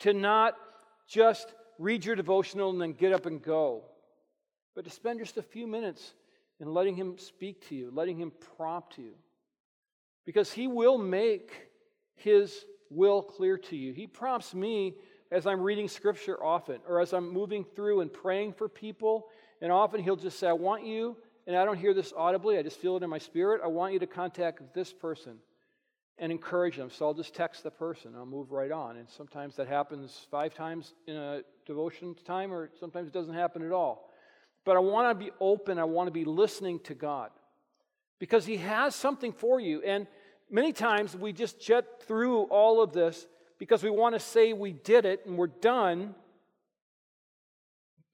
to 0.00 0.12
not 0.12 0.54
just 1.08 1.52
read 1.78 2.04
your 2.04 2.16
devotional 2.16 2.70
and 2.70 2.80
then 2.80 2.92
get 2.92 3.12
up 3.12 3.26
and 3.26 3.42
go, 3.42 3.84
but 4.74 4.84
to 4.84 4.90
spend 4.90 5.18
just 5.18 5.38
a 5.38 5.42
few 5.42 5.66
minutes 5.66 6.14
in 6.60 6.72
letting 6.72 6.94
Him 6.94 7.18
speak 7.18 7.66
to 7.68 7.74
you, 7.74 7.90
letting 7.92 8.18
Him 8.18 8.32
prompt 8.56 8.98
you. 8.98 9.14
Because 10.26 10.52
He 10.52 10.66
will 10.66 10.98
make 10.98 11.52
His 12.14 12.64
will 12.90 13.22
clear 13.22 13.56
to 13.56 13.76
you. 13.76 13.92
He 13.92 14.06
prompts 14.06 14.54
me 14.54 14.94
as 15.32 15.46
I'm 15.46 15.60
reading 15.60 15.88
scripture 15.88 16.42
often, 16.42 16.80
or 16.88 17.00
as 17.00 17.12
I'm 17.12 17.32
moving 17.32 17.64
through 17.64 18.00
and 18.00 18.12
praying 18.12 18.54
for 18.54 18.68
people. 18.68 19.28
And 19.60 19.70
often 19.70 20.02
he'll 20.02 20.16
just 20.16 20.38
say, 20.38 20.48
I 20.48 20.52
want 20.52 20.84
you, 20.84 21.16
and 21.46 21.56
I 21.56 21.64
don't 21.64 21.78
hear 21.78 21.94
this 21.94 22.12
audibly, 22.16 22.58
I 22.58 22.62
just 22.62 22.78
feel 22.80 22.96
it 22.96 23.02
in 23.02 23.10
my 23.10 23.18
spirit. 23.18 23.60
I 23.62 23.68
want 23.68 23.92
you 23.92 24.00
to 24.00 24.06
contact 24.06 24.74
this 24.74 24.92
person 24.92 25.36
and 26.18 26.32
encourage 26.32 26.76
them. 26.76 26.90
So 26.90 27.06
I'll 27.06 27.14
just 27.14 27.34
text 27.34 27.62
the 27.62 27.70
person, 27.70 28.14
I'll 28.16 28.26
move 28.26 28.50
right 28.50 28.72
on. 28.72 28.96
And 28.96 29.08
sometimes 29.08 29.56
that 29.56 29.68
happens 29.68 30.26
five 30.30 30.54
times 30.54 30.94
in 31.06 31.16
a 31.16 31.42
devotion 31.64 32.14
time, 32.24 32.52
or 32.52 32.70
sometimes 32.78 33.06
it 33.06 33.14
doesn't 33.14 33.34
happen 33.34 33.64
at 33.64 33.72
all. 33.72 34.10
But 34.64 34.76
I 34.76 34.80
want 34.80 35.18
to 35.18 35.24
be 35.24 35.30
open, 35.40 35.78
I 35.78 35.84
want 35.84 36.08
to 36.08 36.12
be 36.12 36.24
listening 36.24 36.80
to 36.80 36.94
God 36.94 37.30
because 38.20 38.46
He 38.46 38.58
has 38.58 38.94
something 38.94 39.32
for 39.32 39.58
you. 39.58 39.82
And 39.82 40.06
many 40.48 40.72
times 40.72 41.16
we 41.16 41.32
just 41.32 41.60
jet 41.60 42.04
through 42.06 42.42
all 42.44 42.80
of 42.80 42.92
this 42.92 43.26
because 43.58 43.82
we 43.82 43.90
want 43.90 44.14
to 44.14 44.20
say 44.20 44.52
we 44.52 44.72
did 44.72 45.04
it 45.04 45.26
and 45.26 45.36
we're 45.36 45.48
done. 45.48 46.14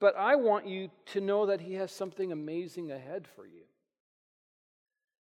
But 0.00 0.16
I 0.16 0.36
want 0.36 0.66
you 0.66 0.88
to 1.06 1.20
know 1.20 1.46
that 1.46 1.60
He 1.60 1.75
has 1.75 1.92
something 1.92 2.32
amazing 2.32 2.90
ahead 2.90 3.26
for 3.36 3.46
you. 3.46 3.64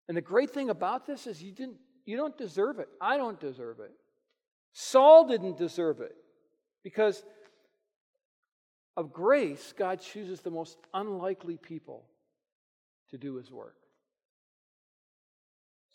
And 0.07 0.17
the 0.17 0.23
great 0.23 0.51
thing 0.51 0.71
about 0.71 1.07
this 1.07 1.27
is 1.27 1.43
you, 1.43 1.51
didn't, 1.51 1.79
you 2.05 2.17
don't 2.17 2.39
deserve 2.39 2.79
it. 2.79 2.89
I 3.01 3.17
don't 3.17 3.41
deserve 3.41 3.81
it. 3.81 3.91
Saul 4.73 5.27
didn't 5.27 5.57
deserve 5.57 6.01
it 6.01 6.15
because 6.85 7.25
of 8.97 9.13
grace, 9.13 9.75
God 9.77 10.01
chooses 10.01 10.41
the 10.41 10.51
most 10.51 10.79
unlikely 10.95 11.57
people 11.57 12.05
to 13.11 13.19
do 13.19 13.37
His 13.37 13.51
work. 13.51 13.77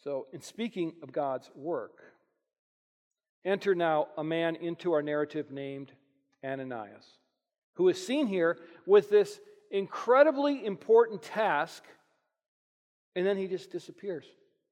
So, 0.04 0.28
in 0.34 0.42
speaking 0.42 0.94
of 1.04 1.12
God's 1.12 1.52
work, 1.56 2.02
enter 3.46 3.76
now 3.76 4.08
a 4.18 4.24
man 4.24 4.56
into 4.56 4.94
our 4.94 5.04
narrative 5.04 5.52
named 5.52 5.92
Ananias, 6.44 7.06
who 7.76 7.88
is 7.88 8.04
seen 8.04 8.26
here 8.26 8.58
with 8.88 9.12
this 9.12 9.40
incredibly 9.70 10.66
important 10.66 11.22
task, 11.22 11.84
and 13.16 13.26
then 13.26 13.38
he 13.38 13.48
just 13.48 13.72
disappears 13.72 14.26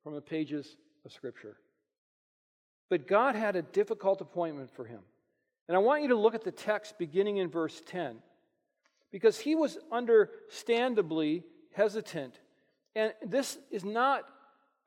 from 0.03 0.15
the 0.15 0.21
pages 0.21 0.77
of 1.05 1.11
Scripture. 1.11 1.57
But 2.89 3.07
God 3.07 3.35
had 3.35 3.55
a 3.55 3.61
difficult 3.61 4.21
appointment 4.21 4.71
for 4.71 4.85
him. 4.85 5.01
And 5.67 5.75
I 5.75 5.79
want 5.79 6.01
you 6.01 6.07
to 6.07 6.17
look 6.17 6.33
at 6.33 6.43
the 6.43 6.51
text 6.51 6.97
beginning 6.97 7.37
in 7.37 7.49
verse 7.49 7.83
10, 7.85 8.17
because 9.11 9.37
he 9.37 9.53
was 9.53 9.77
understandably 9.91 11.43
hesitant. 11.73 12.39
And 12.95 13.13
this 13.23 13.59
is 13.69 13.85
not 13.85 14.25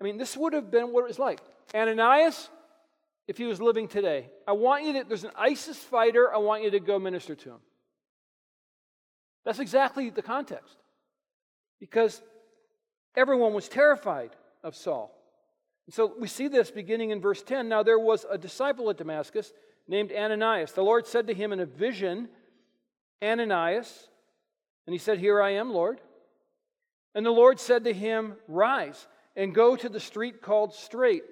I 0.03 0.05
mean, 0.05 0.19
this 0.19 0.37
would 0.37 0.53
have 0.53 0.69
been 0.69 0.93
what 0.93 1.05
it 1.05 1.07
was 1.07 1.21
like. 1.21 1.39
Ananias, 1.73 2.49
if 3.29 3.39
he 3.39 3.45
was 3.45 3.61
living 3.61 3.87
today, 3.87 4.31
I 4.49 4.51
want 4.51 4.83
you 4.85 4.95
to, 4.95 5.05
there's 5.07 5.23
an 5.23 5.31
ISIS 5.39 5.77
fighter, 5.77 6.35
I 6.35 6.39
want 6.39 6.65
you 6.65 6.73
to 6.73 6.81
go 6.81 6.99
minister 6.99 7.37
to 7.37 7.51
him. 7.51 7.59
That's 9.45 9.61
exactly 9.61 10.11
the 10.11 10.21
context. 10.21 10.77
Because 11.79 12.21
everyone 13.15 13.55
was 13.55 13.69
terrified 13.69 14.31
of 14.65 14.75
Saul. 14.75 15.17
And 15.87 15.95
so 15.95 16.13
we 16.19 16.27
see 16.27 16.49
this 16.49 16.73
beginning 16.73 17.11
in 17.11 17.21
verse 17.21 17.41
10. 17.41 17.69
Now 17.69 17.85
there 17.85 18.01
was 18.01 18.27
a 18.29 18.37
disciple 18.37 18.91
at 18.91 18.97
Damascus 18.97 19.53
named 19.87 20.11
Ananias. 20.11 20.73
The 20.73 20.83
Lord 20.83 21.07
said 21.07 21.29
to 21.29 21.35
him 21.35 21.53
in 21.53 21.61
a 21.61 21.67
vision, 21.67 22.29
Ananias. 23.23 24.09
And 24.89 24.95
he 24.95 24.99
said, 24.99 25.21
Here 25.21 25.41
I 25.41 25.51
am, 25.51 25.73
Lord. 25.73 26.01
And 27.15 27.25
the 27.25 27.31
Lord 27.31 27.61
said 27.61 27.85
to 27.85 27.93
him, 27.93 28.35
Rise 28.49 29.07
and 29.37 29.55
go 29.55 29.77
to 29.77 29.89
the 29.89 30.01
street 30.01 30.43
called 30.43 30.75
Straight. 30.75 31.25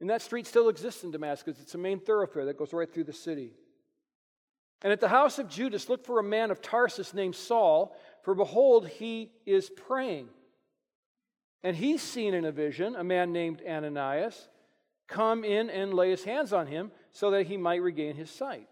And 0.00 0.10
that 0.10 0.22
street 0.22 0.46
still 0.46 0.68
exists 0.68 1.04
in 1.04 1.10
Damascus. 1.10 1.58
It's 1.60 1.74
a 1.74 1.78
main 1.78 2.00
thoroughfare 2.00 2.46
that 2.46 2.58
goes 2.58 2.72
right 2.72 2.92
through 2.92 3.04
the 3.04 3.12
city. 3.12 3.52
And 4.82 4.92
at 4.92 5.00
the 5.00 5.08
house 5.08 5.38
of 5.38 5.48
Judas, 5.48 5.88
look 5.88 6.04
for 6.04 6.18
a 6.18 6.24
man 6.24 6.50
of 6.50 6.60
Tarsus 6.60 7.14
named 7.14 7.34
Saul, 7.34 7.96
for 8.22 8.34
behold, 8.34 8.86
he 8.86 9.32
is 9.46 9.70
praying. 9.70 10.28
And 11.62 11.74
he's 11.74 12.02
seen 12.02 12.34
in 12.34 12.44
a 12.44 12.52
vision 12.52 12.94
a 12.94 13.04
man 13.04 13.32
named 13.32 13.62
Ananias 13.66 14.48
come 15.08 15.44
in 15.44 15.70
and 15.70 15.94
lay 15.94 16.10
his 16.10 16.24
hands 16.24 16.52
on 16.52 16.66
him 16.66 16.90
so 17.12 17.30
that 17.30 17.46
he 17.46 17.56
might 17.56 17.80
regain 17.80 18.16
his 18.16 18.30
sight. 18.30 18.68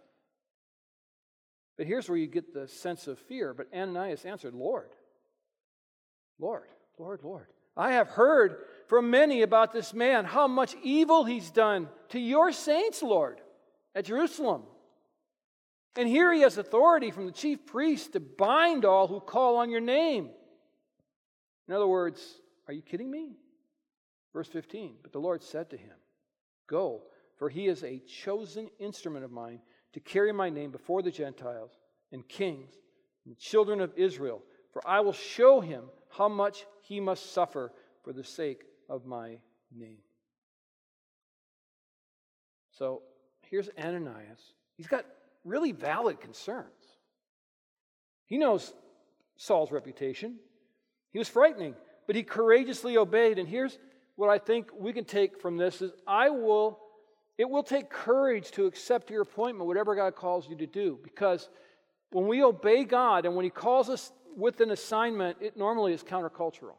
But 1.78 1.86
here's 1.86 2.08
where 2.08 2.18
you 2.18 2.26
get 2.26 2.52
the 2.52 2.68
sense 2.68 3.06
of 3.06 3.18
fear. 3.18 3.54
But 3.54 3.68
Ananias 3.74 4.26
answered, 4.26 4.54
Lord, 4.54 4.90
Lord, 6.38 6.68
Lord, 6.98 7.22
Lord. 7.22 7.46
I 7.76 7.92
have 7.92 8.08
heard 8.08 8.56
from 8.86 9.10
many 9.10 9.42
about 9.42 9.72
this 9.72 9.94
man, 9.94 10.24
how 10.24 10.46
much 10.46 10.74
evil 10.82 11.24
he's 11.24 11.50
done 11.50 11.88
to 12.10 12.18
your 12.18 12.52
saints, 12.52 13.02
Lord, 13.02 13.40
at 13.94 14.04
Jerusalem. 14.04 14.64
And 15.96 16.08
here 16.08 16.32
he 16.32 16.42
has 16.42 16.58
authority 16.58 17.10
from 17.10 17.26
the 17.26 17.32
chief 17.32 17.66
priest 17.66 18.12
to 18.12 18.20
bind 18.20 18.84
all 18.84 19.08
who 19.08 19.20
call 19.20 19.56
on 19.56 19.70
your 19.70 19.80
name. 19.80 20.30
In 21.68 21.74
other 21.74 21.86
words, 21.86 22.20
are 22.68 22.74
you 22.74 22.82
kidding 22.82 23.10
me? 23.10 23.36
Verse 24.32 24.48
15 24.48 24.96
But 25.02 25.12
the 25.12 25.20
Lord 25.20 25.42
said 25.42 25.70
to 25.70 25.76
him, 25.76 25.94
Go, 26.66 27.02
for 27.36 27.48
he 27.48 27.66
is 27.66 27.82
a 27.82 27.98
chosen 28.00 28.68
instrument 28.78 29.24
of 29.24 29.30
mine 29.30 29.60
to 29.92 30.00
carry 30.00 30.32
my 30.32 30.48
name 30.48 30.70
before 30.70 31.02
the 31.02 31.10
Gentiles 31.10 31.72
and 32.12 32.26
kings 32.28 32.72
and 33.24 33.34
the 33.34 33.40
children 33.40 33.80
of 33.80 33.92
Israel, 33.96 34.42
for 34.72 34.86
I 34.86 35.00
will 35.00 35.12
show 35.12 35.60
him 35.60 35.84
how 36.16 36.28
much 36.28 36.66
he 36.82 37.00
must 37.00 37.32
suffer 37.32 37.72
for 38.02 38.12
the 38.12 38.24
sake 38.24 38.62
of 38.88 39.06
my 39.06 39.38
name. 39.74 39.98
So 42.78 43.02
here's 43.42 43.68
Ananias. 43.78 44.40
He's 44.76 44.86
got 44.86 45.04
really 45.44 45.72
valid 45.72 46.20
concerns. 46.20 46.66
He 48.26 48.38
knows 48.38 48.72
Saul's 49.36 49.72
reputation. 49.72 50.36
He 51.10 51.18
was 51.18 51.28
frightening, 51.28 51.74
but 52.06 52.16
he 52.16 52.22
courageously 52.22 52.96
obeyed. 52.96 53.38
And 53.38 53.48
here's 53.48 53.78
what 54.16 54.30
I 54.30 54.38
think 54.38 54.70
we 54.78 54.92
can 54.92 55.04
take 55.04 55.40
from 55.40 55.56
this 55.56 55.82
is 55.82 55.92
I 56.06 56.30
will 56.30 56.78
it 57.38 57.48
will 57.48 57.62
take 57.62 57.88
courage 57.90 58.50
to 58.52 58.66
accept 58.66 59.10
your 59.10 59.22
appointment, 59.22 59.66
whatever 59.66 59.96
God 59.96 60.14
calls 60.14 60.48
you 60.48 60.56
to 60.56 60.66
do, 60.66 60.98
because 61.02 61.48
when 62.10 62.26
we 62.26 62.42
obey 62.42 62.84
God 62.84 63.24
and 63.24 63.34
when 63.34 63.44
He 63.44 63.50
calls 63.50 63.88
us 63.88 64.12
with 64.36 64.60
an 64.60 64.70
assignment, 64.70 65.38
it 65.40 65.56
normally 65.56 65.92
is 65.92 66.02
countercultural. 66.02 66.76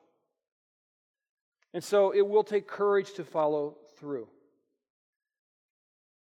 And 1.74 1.84
so 1.84 2.12
it 2.12 2.28
will 2.28 2.44
take 2.44 2.68
courage 2.68 3.14
to 3.14 3.24
follow 3.24 3.78
through. 3.98 4.28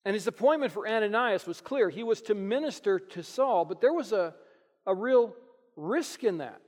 And 0.05 0.15
his 0.15 0.27
appointment 0.27 0.73
for 0.73 0.89
Ananias 0.89 1.47
was 1.47 1.61
clear. 1.61 1.89
He 1.91 2.03
was 2.03 2.23
to 2.23 2.35
minister 2.35 2.99
to 2.99 3.23
Saul, 3.23 3.65
but 3.65 3.81
there 3.81 3.93
was 3.93 4.13
a, 4.13 4.35
a 4.87 4.95
real 4.95 5.35
risk 5.77 6.25
in 6.25 6.39
that. 6.39 6.61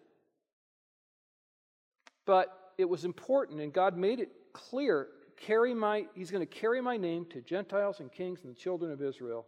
But 2.27 2.49
it 2.79 2.89
was 2.89 3.05
important, 3.05 3.61
and 3.61 3.73
God 3.73 3.97
made 3.97 4.21
it 4.21 4.31
clear 4.53 5.09
carry 5.37 5.75
my, 5.75 6.07
he's 6.15 6.31
going 6.31 6.47
to 6.47 6.47
carry 6.47 6.81
my 6.81 6.97
name 6.97 7.27
to 7.27 7.41
Gentiles 7.41 8.01
and 8.01 8.11
kings 8.11 8.41
and 8.43 8.55
the 8.55 8.59
children 8.59 8.91
of 8.93 9.03
Israel. 9.03 9.47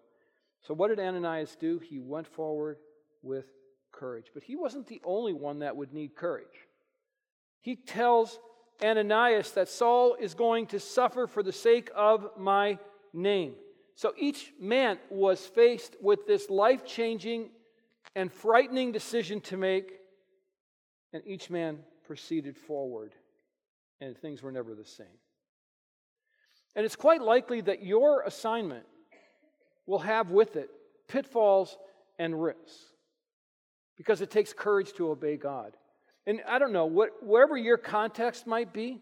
So 0.62 0.74
what 0.74 0.88
did 0.88 0.98
Ananias 0.98 1.56
do? 1.58 1.78
He 1.78 1.98
went 1.98 2.26
forward 2.26 2.78
with 3.22 3.46
courage. 3.96 4.26
But 4.32 4.44
he 4.44 4.56
wasn't 4.56 4.86
the 4.86 5.00
only 5.04 5.32
one 5.32 5.60
that 5.60 5.76
would 5.76 5.92
need 5.92 6.14
courage. 6.14 6.46
He 7.60 7.76
tells 7.76 8.38
Ananias 8.82 9.52
that 9.52 9.68
Saul 9.68 10.16
is 10.20 10.34
going 10.34 10.66
to 10.68 10.80
suffer 10.80 11.26
for 11.26 11.42
the 11.42 11.52
sake 11.52 11.90
of 11.94 12.28
my 12.38 12.78
name. 13.12 13.54
So 13.94 14.12
each 14.16 14.52
man 14.60 14.98
was 15.10 15.44
faced 15.46 15.96
with 16.00 16.26
this 16.26 16.50
life 16.50 16.84
changing 16.84 17.50
and 18.14 18.30
frightening 18.30 18.92
decision 18.92 19.40
to 19.42 19.56
make, 19.56 19.92
and 21.12 21.22
each 21.26 21.50
man 21.50 21.78
proceeded 22.06 22.56
forward, 22.56 23.14
and 24.00 24.16
things 24.16 24.42
were 24.42 24.52
never 24.52 24.74
the 24.74 24.84
same. 24.84 25.06
And 26.74 26.84
it's 26.84 26.96
quite 26.96 27.22
likely 27.22 27.62
that 27.62 27.82
your 27.82 28.22
assignment 28.22 28.84
will 29.86 30.00
have 30.00 30.30
with 30.30 30.56
it 30.56 30.68
pitfalls 31.08 31.78
and 32.18 32.40
risks 32.40 32.95
because 33.96 34.20
it 34.20 34.30
takes 34.30 34.52
courage 34.52 34.92
to 34.94 35.10
obey 35.10 35.36
God. 35.36 35.76
And 36.26 36.40
I 36.48 36.58
don't 36.58 36.72
know, 36.72 36.86
what, 36.86 37.10
wherever 37.22 37.56
your 37.56 37.78
context 37.78 38.46
might 38.46 38.72
be, 38.72 39.00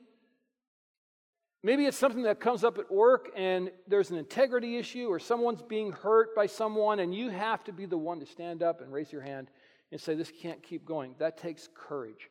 maybe 1.63 1.87
it's 1.87 1.97
something 1.97 2.25
that 2.25 2.39
comes 2.39 2.63
up 2.63 2.79
at 2.79 2.91
work 2.91 3.31
and 3.35 3.71
there's 3.89 4.11
an 4.11 4.19
integrity 4.19 4.77
issue 4.77 5.07
or 5.07 5.19
someone's 5.19 5.63
being 5.63 5.91
hurt 5.91 6.35
by 6.37 6.47
someone 6.47 7.01
and 7.01 7.15
you 7.15 7.31
have 7.31 7.65
to 7.65 7.73
be 7.73 7.87
the 7.87 7.97
one 7.97 8.21
to 8.21 8.27
stand 8.27 8.63
up 8.63 8.81
and 8.83 8.93
raise 8.93 9.11
your 9.11 9.23
hand 9.23 9.49
and 9.91 10.01
say, 10.01 10.15
This 10.15 10.31
can't 10.43 10.63
keep 10.63 10.85
going. 10.85 11.15
That 11.19 11.39
takes 11.39 11.69
courage 11.75 12.29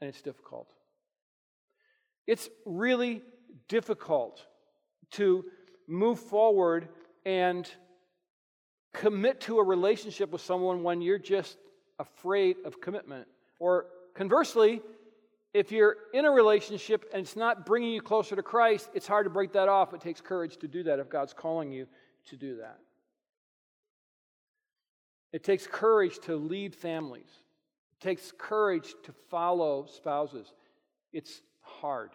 and 0.00 0.08
it's 0.08 0.22
difficult. 0.22 0.72
It's 2.26 2.48
really 2.64 3.22
difficult 3.68 4.46
to 5.12 5.44
move 5.88 6.20
forward 6.20 6.88
and 7.26 7.68
commit 8.92 9.40
to 9.40 9.58
a 9.58 9.64
relationship 9.64 10.30
with 10.30 10.40
someone 10.40 10.84
when 10.84 11.00
you're 11.00 11.18
just 11.18 11.56
afraid 12.00 12.56
of 12.64 12.80
commitment. 12.80 13.28
Or 13.60 13.86
conversely, 14.14 14.80
if 15.52 15.70
you're 15.70 15.96
in 16.14 16.24
a 16.24 16.30
relationship 16.30 17.04
and 17.12 17.22
it's 17.22 17.36
not 17.36 17.66
bringing 17.66 17.92
you 17.92 18.00
closer 18.00 18.34
to 18.34 18.42
Christ, 18.42 18.88
it's 18.94 19.06
hard 19.06 19.26
to 19.26 19.30
break 19.30 19.52
that 19.52 19.68
off. 19.68 19.94
It 19.94 20.00
takes 20.00 20.20
courage 20.20 20.56
to 20.58 20.68
do 20.68 20.82
that 20.84 20.98
if 20.98 21.08
God's 21.08 21.32
calling 21.32 21.70
you 21.70 21.86
to 22.28 22.36
do 22.36 22.56
that. 22.56 22.78
It 25.32 25.44
takes 25.44 25.66
courage 25.66 26.18
to 26.20 26.36
lead 26.36 26.74
families. 26.74 27.30
It 27.92 28.02
takes 28.02 28.32
courage 28.36 28.94
to 29.04 29.12
follow 29.12 29.86
spouses. 29.86 30.52
It's 31.12 31.42
hard. 31.60 32.10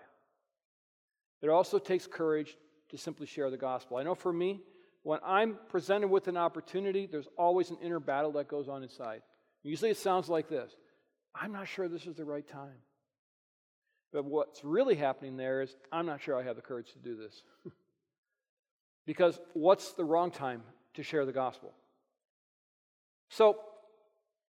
It 1.42 1.50
also 1.50 1.78
takes 1.78 2.08
courage 2.08 2.58
to 2.90 2.98
simply 2.98 3.28
share 3.28 3.50
the 3.50 3.58
gospel. 3.58 3.98
I 3.98 4.04
know 4.04 4.16
for 4.16 4.34
me, 4.34 4.62
when 5.04 5.20
I'm 5.24 5.58
presented 5.70 6.08
with 6.08 6.28
an 6.28 6.38
opportunity, 6.38 7.06
there's 7.06 7.28
always 7.38 7.70
an 7.70 7.78
inner 7.82 8.00
battle 8.00 8.32
that 8.34 8.48
goes 8.48 8.68
on 8.68 8.82
inside. 8.82 9.22
Usually 9.66 9.90
it 9.92 9.98
sounds 9.98 10.30
like 10.30 10.48
this 10.48 10.72
I'm 11.34 11.52
not 11.52 11.68
sure 11.68 11.88
this 11.88 12.06
is 12.06 12.16
the 12.16 12.24
right 12.24 12.48
time. 12.48 12.78
But 14.14 14.24
what's 14.24 14.64
really 14.64 14.96
happening 14.96 15.36
there 15.36 15.62
is 15.62 15.76
I'm 15.92 16.06
not 16.06 16.22
sure 16.22 16.40
I 16.40 16.44
have 16.44 16.56
the 16.56 16.62
courage 16.62 16.94
to 16.94 17.00
do 17.00 17.18
this. 17.18 17.44
because 19.06 19.38
what's 19.54 19.92
the 19.94 20.06
wrong 20.06 20.32
time 20.32 20.62
to 20.94 21.04
share 21.04 21.26
the 21.26 21.34
gospel? 21.34 21.74
So 23.30 23.58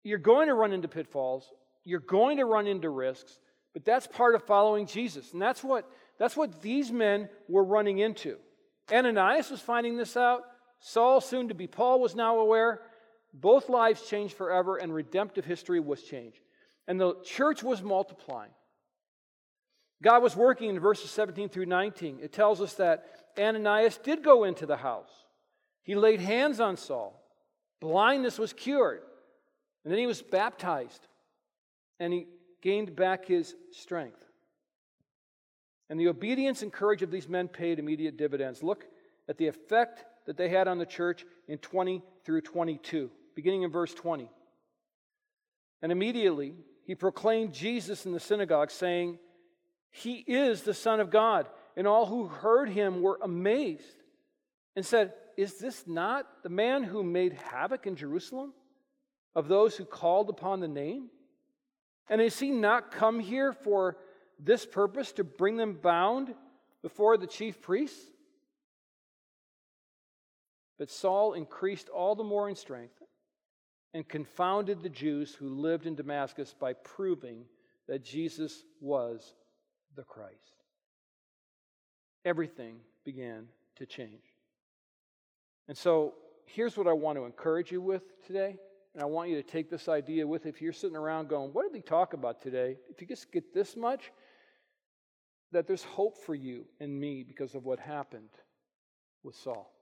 you're 0.04 0.18
going 0.18 0.48
to 0.48 0.54
run 0.54 0.72
into 0.72 0.86
pitfalls, 0.86 1.50
you're 1.84 1.98
going 1.98 2.36
to 2.36 2.44
run 2.44 2.66
into 2.66 2.90
risks, 2.90 3.38
but 3.72 3.84
that's 3.84 4.06
part 4.06 4.34
of 4.34 4.44
following 4.44 4.86
Jesus. 4.86 5.32
And 5.32 5.42
that's 5.42 5.64
what 5.64 5.88
that's 6.18 6.36
what 6.36 6.62
these 6.62 6.92
men 6.92 7.28
were 7.48 7.64
running 7.64 7.98
into. 7.98 8.36
Ananias 8.92 9.50
was 9.50 9.60
finding 9.60 9.96
this 9.96 10.16
out. 10.16 10.42
Saul, 10.78 11.20
soon 11.20 11.48
to 11.48 11.54
be 11.54 11.66
Paul, 11.66 12.00
was 12.00 12.14
now 12.14 12.38
aware. 12.38 12.82
Both 13.38 13.68
lives 13.68 14.08
changed 14.08 14.34
forever, 14.34 14.78
and 14.78 14.94
redemptive 14.94 15.44
history 15.44 15.78
was 15.78 16.02
changed. 16.02 16.40
And 16.88 16.98
the 16.98 17.16
church 17.22 17.62
was 17.62 17.82
multiplying. 17.82 18.52
God 20.02 20.22
was 20.22 20.34
working 20.34 20.70
in 20.70 20.80
verses 20.80 21.10
17 21.10 21.50
through 21.50 21.66
19. 21.66 22.18
It 22.22 22.32
tells 22.32 22.60
us 22.60 22.74
that 22.74 23.04
Ananias 23.38 23.98
did 23.98 24.22
go 24.22 24.44
into 24.44 24.64
the 24.64 24.76
house. 24.76 25.10
He 25.82 25.94
laid 25.94 26.20
hands 26.20 26.60
on 26.60 26.76
Saul. 26.76 27.22
Blindness 27.80 28.38
was 28.38 28.52
cured. 28.52 29.02
And 29.84 29.92
then 29.92 29.98
he 29.98 30.06
was 30.06 30.22
baptized. 30.22 31.06
And 32.00 32.12
he 32.12 32.26
gained 32.62 32.96
back 32.96 33.26
his 33.26 33.54
strength. 33.72 34.22
And 35.90 36.00
the 36.00 36.08
obedience 36.08 36.62
and 36.62 36.72
courage 36.72 37.02
of 37.02 37.10
these 37.10 37.28
men 37.28 37.48
paid 37.48 37.78
immediate 37.78 38.16
dividends. 38.16 38.62
Look 38.62 38.86
at 39.28 39.36
the 39.36 39.46
effect 39.46 40.04
that 40.26 40.36
they 40.36 40.48
had 40.48 40.68
on 40.68 40.78
the 40.78 40.86
church 40.86 41.24
in 41.48 41.58
20 41.58 42.02
through 42.24 42.40
22, 42.40 43.10
beginning 43.36 43.62
in 43.62 43.70
verse 43.70 43.94
20. 43.94 44.28
And 45.82 45.92
immediately 45.92 46.54
he 46.84 46.96
proclaimed 46.96 47.52
Jesus 47.52 48.06
in 48.06 48.12
the 48.12 48.18
synagogue, 48.18 48.72
saying, 48.72 49.18
He 49.90 50.16
is 50.26 50.62
the 50.62 50.74
Son 50.74 50.98
of 50.98 51.10
God. 51.10 51.46
And 51.76 51.86
all 51.86 52.06
who 52.06 52.26
heard 52.26 52.70
him 52.70 53.02
were 53.02 53.20
amazed 53.22 54.02
and 54.74 54.84
said, 54.84 55.12
Is 55.36 55.58
this 55.58 55.86
not 55.86 56.26
the 56.42 56.48
man 56.48 56.82
who 56.82 57.04
made 57.04 57.34
havoc 57.34 57.86
in 57.86 57.94
Jerusalem 57.94 58.54
of 59.34 59.46
those 59.46 59.76
who 59.76 59.84
called 59.84 60.30
upon 60.30 60.60
the 60.60 60.68
name? 60.68 61.10
And 62.08 62.20
has 62.20 62.38
he 62.38 62.50
not 62.50 62.90
come 62.90 63.20
here 63.20 63.52
for 63.52 63.98
this 64.38 64.64
purpose 64.64 65.12
to 65.12 65.24
bring 65.24 65.56
them 65.56 65.74
bound 65.74 66.34
before 66.82 67.18
the 67.18 67.26
chief 67.26 67.60
priests? 67.60 68.00
But 70.78 70.90
Saul 70.90 71.32
increased 71.32 71.88
all 71.88 72.14
the 72.14 72.24
more 72.24 72.48
in 72.48 72.54
strength 72.54 72.95
and 73.94 74.08
confounded 74.08 74.82
the 74.82 74.88
Jews 74.88 75.34
who 75.34 75.48
lived 75.48 75.86
in 75.86 75.94
Damascus 75.94 76.54
by 76.58 76.72
proving 76.72 77.44
that 77.88 78.04
Jesus 78.04 78.64
was 78.80 79.34
the 79.96 80.02
Christ. 80.02 80.62
Everything 82.24 82.76
began 83.04 83.46
to 83.76 83.86
change. 83.86 84.34
And 85.68 85.76
so 85.76 86.14
here's 86.44 86.76
what 86.76 86.86
I 86.86 86.92
want 86.92 87.18
to 87.18 87.24
encourage 87.24 87.70
you 87.72 87.80
with 87.80 88.02
today. 88.26 88.56
And 88.94 89.02
I 89.02 89.06
want 89.06 89.30
you 89.30 89.36
to 89.36 89.42
take 89.42 89.70
this 89.70 89.88
idea 89.88 90.26
with 90.26 90.46
if 90.46 90.62
you're 90.62 90.72
sitting 90.72 90.96
around 90.96 91.28
going, 91.28 91.50
What 91.52 91.70
did 91.70 91.76
he 91.76 91.82
talk 91.82 92.14
about 92.14 92.40
today? 92.40 92.76
If 92.90 93.00
you 93.00 93.06
just 93.06 93.30
get 93.30 93.52
this 93.52 93.76
much, 93.76 94.10
that 95.52 95.66
there's 95.66 95.84
hope 95.84 96.18
for 96.18 96.34
you 96.34 96.64
and 96.80 96.98
me 96.98 97.22
because 97.22 97.54
of 97.54 97.64
what 97.64 97.78
happened 97.78 98.30
with 99.22 99.36
Saul. 99.36 99.75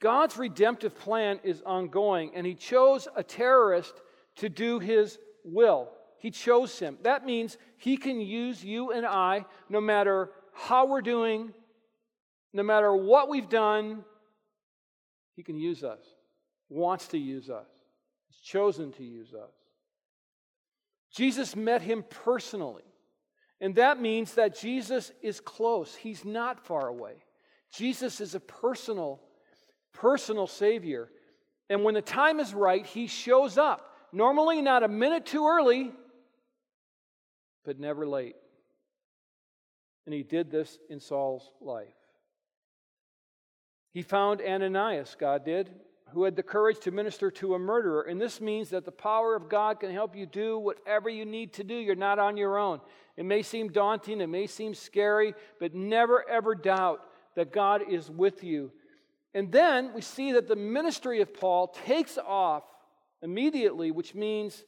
God's 0.00 0.36
redemptive 0.36 0.96
plan 0.96 1.40
is 1.42 1.62
ongoing, 1.64 2.32
and 2.34 2.46
He 2.46 2.54
chose 2.54 3.08
a 3.16 3.22
terrorist 3.22 3.94
to 4.36 4.48
do 4.48 4.78
His 4.78 5.18
will. 5.44 5.88
He 6.18 6.30
chose 6.30 6.78
him. 6.78 6.98
That 7.02 7.24
means 7.24 7.56
He 7.76 7.96
can 7.96 8.20
use 8.20 8.64
you 8.64 8.92
and 8.92 9.06
I 9.06 9.44
no 9.68 9.80
matter 9.80 10.30
how 10.52 10.86
we're 10.86 11.00
doing, 11.00 11.52
no 12.52 12.62
matter 12.62 12.94
what 12.94 13.28
we've 13.28 13.48
done, 13.48 14.04
He 15.36 15.42
can 15.42 15.58
use 15.58 15.84
us, 15.84 16.02
wants 16.68 17.08
to 17.08 17.18
use 17.18 17.50
us, 17.50 17.68
He's 18.28 18.40
chosen 18.40 18.92
to 18.92 19.04
use 19.04 19.32
us. 19.32 19.52
Jesus 21.10 21.56
met 21.56 21.82
him 21.82 22.04
personally. 22.08 22.84
And 23.60 23.74
that 23.74 24.00
means 24.00 24.34
that 24.34 24.58
Jesus 24.58 25.10
is 25.22 25.40
close. 25.40 25.94
He's 25.94 26.24
not 26.24 26.64
far 26.64 26.86
away. 26.88 27.24
Jesus 27.72 28.20
is 28.20 28.34
a 28.34 28.40
personal, 28.40 29.20
personal 29.92 30.46
Savior. 30.46 31.10
And 31.70 31.84
when 31.84 31.94
the 31.94 32.02
time 32.02 32.40
is 32.40 32.54
right, 32.54 32.84
He 32.84 33.06
shows 33.06 33.58
up. 33.58 33.94
Normally, 34.12 34.62
not 34.62 34.82
a 34.82 34.88
minute 34.88 35.26
too 35.26 35.46
early, 35.46 35.92
but 37.64 37.78
never 37.78 38.06
late. 38.06 38.36
And 40.06 40.14
He 40.14 40.22
did 40.22 40.50
this 40.50 40.78
in 40.88 41.00
Saul's 41.00 41.50
life. 41.60 41.88
He 43.92 44.02
found 44.02 44.40
Ananias, 44.40 45.16
God 45.18 45.44
did, 45.44 45.70
who 46.12 46.24
had 46.24 46.36
the 46.36 46.42
courage 46.42 46.78
to 46.80 46.90
minister 46.90 47.30
to 47.32 47.54
a 47.54 47.58
murderer. 47.58 48.02
And 48.02 48.20
this 48.20 48.40
means 48.40 48.70
that 48.70 48.84
the 48.84 48.92
power 48.92 49.34
of 49.34 49.48
God 49.48 49.80
can 49.80 49.92
help 49.92 50.16
you 50.16 50.26
do 50.26 50.58
whatever 50.58 51.08
you 51.08 51.24
need 51.24 51.52
to 51.54 51.64
do. 51.64 51.74
You're 51.74 51.94
not 51.94 52.18
on 52.18 52.36
your 52.36 52.58
own. 52.58 52.80
It 53.16 53.24
may 53.24 53.42
seem 53.42 53.72
daunting, 53.72 54.20
it 54.20 54.28
may 54.28 54.46
seem 54.46 54.74
scary, 54.74 55.34
but 55.58 55.74
never 55.74 56.28
ever 56.28 56.54
doubt 56.54 57.02
that 57.34 57.52
God 57.52 57.82
is 57.90 58.10
with 58.10 58.44
you. 58.44 58.70
And 59.38 59.52
then 59.52 59.92
we 59.94 60.00
see 60.00 60.32
that 60.32 60.48
the 60.48 60.56
ministry 60.56 61.20
of 61.20 61.32
Paul 61.32 61.68
takes 61.68 62.18
off 62.18 62.64
immediately, 63.22 63.92
which 63.92 64.12
means 64.12 64.64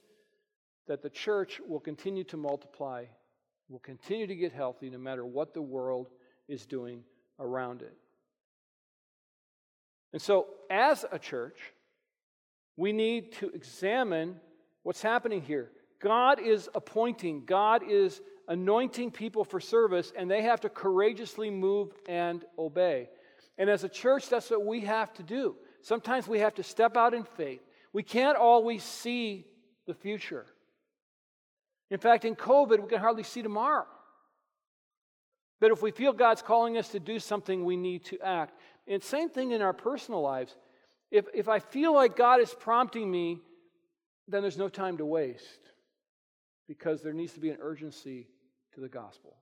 that 0.87 1.03
the 1.03 1.11
church 1.11 1.61
will 1.67 1.81
continue 1.81 2.23
to 2.23 2.37
multiply, 2.37 3.07
will 3.69 3.81
continue 3.81 4.29
to 4.29 4.37
get 4.37 4.53
healthy 4.53 4.89
no 4.89 4.99
matter 4.99 5.27
what 5.27 5.55
the 5.55 5.61
world 5.61 6.09
is 6.47 6.67
doing 6.67 7.03
around 7.41 7.83
it. 7.83 7.97
And 10.13 10.23
so, 10.23 10.47
as 10.71 11.05
a 11.11 11.19
church, 11.19 11.59
we 12.77 12.93
need 12.93 13.33
to 13.39 13.49
examine 13.49 14.37
what's 14.85 15.03
happening 15.03 15.43
here. 15.43 15.73
God 16.01 16.39
is 16.39 16.69
appointing, 16.77 17.43
God 17.45 17.83
is 17.83 18.21
anointing 18.47 19.11
people 19.11 19.43
for 19.43 19.59
service, 19.59 20.13
and 20.17 20.31
they 20.31 20.43
have 20.43 20.61
to 20.61 20.69
courageously 20.69 21.51
move 21.51 21.93
and 22.09 22.45
obey. 22.57 23.09
And 23.59 23.69
as 23.69 23.85
a 23.85 23.89
church, 23.89 24.29
that's 24.29 24.51
what 24.51 24.65
we 24.65 24.81
have 24.83 25.13
to 25.15 25.23
do. 25.23 25.57
Sometimes 25.83 26.27
we 26.27 26.41
have 26.41 26.55
to 26.55 26.63
step 26.63 26.97
out 26.97 27.15
in 27.15 27.25
faith. 27.25 27.61
We 27.93 28.03
can't 28.03 28.37
always 28.37 28.83
see 28.83 29.47
the 29.87 29.95
future. 29.95 30.47
In 31.91 31.99
fact, 31.99 32.25
in 32.25 32.37
COVID, 32.37 32.81
we 32.81 32.89
can 32.89 33.01
hardly 33.01 33.23
see 33.23 33.43
tomorrow. 33.43 33.87
But 35.61 35.73
if 35.73 35.83
we 35.83 35.91
feel 35.91 36.13
God's 36.13 36.43
calling 36.43 36.79
us 36.79 36.89
to 36.91 37.01
do 37.01 37.19
something, 37.19 37.65
we 37.65 37.77
need 37.77 38.05
to 38.07 38.21
act. 38.21 38.55
And 38.87 39.03
same 39.03 39.29
thing 39.29 39.51
in 39.51 39.61
our 39.61 39.73
personal 39.73 40.23
lives. 40.23 40.57
If, 41.11 41.27
if 41.35 41.49
I 41.49 41.59
feel 41.59 41.93
like 41.93 42.17
God 42.17 42.41
is 42.41 42.55
prompting 42.55 43.11
me, 43.11 43.41
then 44.27 44.43
there's 44.43 44.57
no 44.57 44.69
time 44.69 44.97
to 44.99 45.05
waste 45.05 45.61
because 46.69 47.03
there 47.03 47.13
needs 47.13 47.33
to 47.33 47.41
be 47.41 47.51
an 47.51 47.59
urgency 47.61 48.29
to 48.75 48.81
the 48.81 48.89
gospel. 48.89 49.37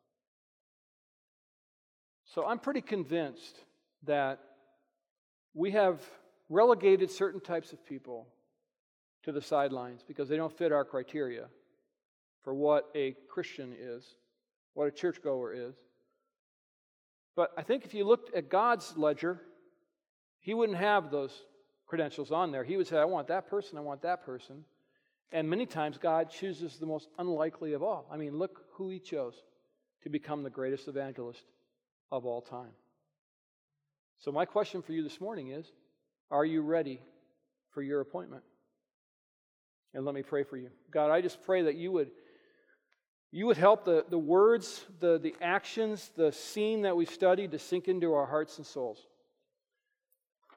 So 2.24 2.46
I'm 2.46 2.58
pretty 2.58 2.80
convinced 2.80 3.58
that 4.04 4.40
we 5.54 5.72
have 5.72 6.00
relegated 6.48 7.10
certain 7.10 7.40
types 7.40 7.72
of 7.72 7.84
people 7.84 8.26
to 9.24 9.32
the 9.32 9.42
sidelines 9.42 10.02
because 10.06 10.28
they 10.28 10.36
don't 10.36 10.56
fit 10.56 10.72
our 10.72 10.84
criteria 10.84 11.46
for 12.42 12.54
what 12.54 12.88
a 12.94 13.14
Christian 13.28 13.74
is, 13.78 14.04
what 14.74 14.88
a 14.88 14.90
churchgoer 14.90 15.52
is. 15.52 15.74
But 17.36 17.52
I 17.56 17.62
think 17.62 17.84
if 17.84 17.94
you 17.94 18.04
looked 18.04 18.34
at 18.34 18.48
God's 18.48 18.96
ledger, 18.96 19.40
He 20.40 20.54
wouldn't 20.54 20.78
have 20.78 21.10
those 21.10 21.32
credentials 21.86 22.32
on 22.32 22.52
there. 22.52 22.64
He 22.64 22.76
would 22.76 22.86
say, 22.86 22.96
I 22.96 23.04
want 23.04 23.28
that 23.28 23.48
person, 23.48 23.78
I 23.78 23.80
want 23.80 24.02
that 24.02 24.24
person. 24.24 24.64
And 25.30 25.48
many 25.48 25.66
times 25.66 25.98
God 25.98 26.30
chooses 26.30 26.78
the 26.78 26.86
most 26.86 27.08
unlikely 27.18 27.74
of 27.74 27.82
all. 27.82 28.06
I 28.10 28.16
mean, 28.16 28.38
look 28.38 28.64
who 28.72 28.88
He 28.88 28.98
chose 28.98 29.34
to 30.02 30.08
become 30.08 30.42
the 30.42 30.50
greatest 30.50 30.88
evangelist 30.88 31.44
of 32.10 32.24
all 32.24 32.40
time. 32.40 32.70
So, 34.18 34.32
my 34.32 34.44
question 34.44 34.82
for 34.82 34.92
you 34.92 35.02
this 35.02 35.20
morning 35.20 35.50
is 35.52 35.70
Are 36.30 36.44
you 36.44 36.62
ready 36.62 37.00
for 37.70 37.82
your 37.82 38.00
appointment? 38.00 38.42
And 39.94 40.04
let 40.04 40.14
me 40.14 40.22
pray 40.22 40.42
for 40.42 40.56
you. 40.56 40.70
God, 40.90 41.10
I 41.10 41.20
just 41.20 41.42
pray 41.42 41.62
that 41.62 41.76
you 41.76 41.92
would 41.92 42.10
you 43.30 43.46
would 43.46 43.58
help 43.58 43.84
the, 43.84 44.06
the 44.08 44.18
words, 44.18 44.86
the, 45.00 45.18
the 45.18 45.34
actions, 45.42 46.10
the 46.16 46.32
scene 46.32 46.82
that 46.82 46.96
we've 46.96 47.10
studied 47.10 47.52
to 47.52 47.58
sink 47.58 47.86
into 47.86 48.14
our 48.14 48.24
hearts 48.24 48.56
and 48.56 48.66
souls. 48.66 49.06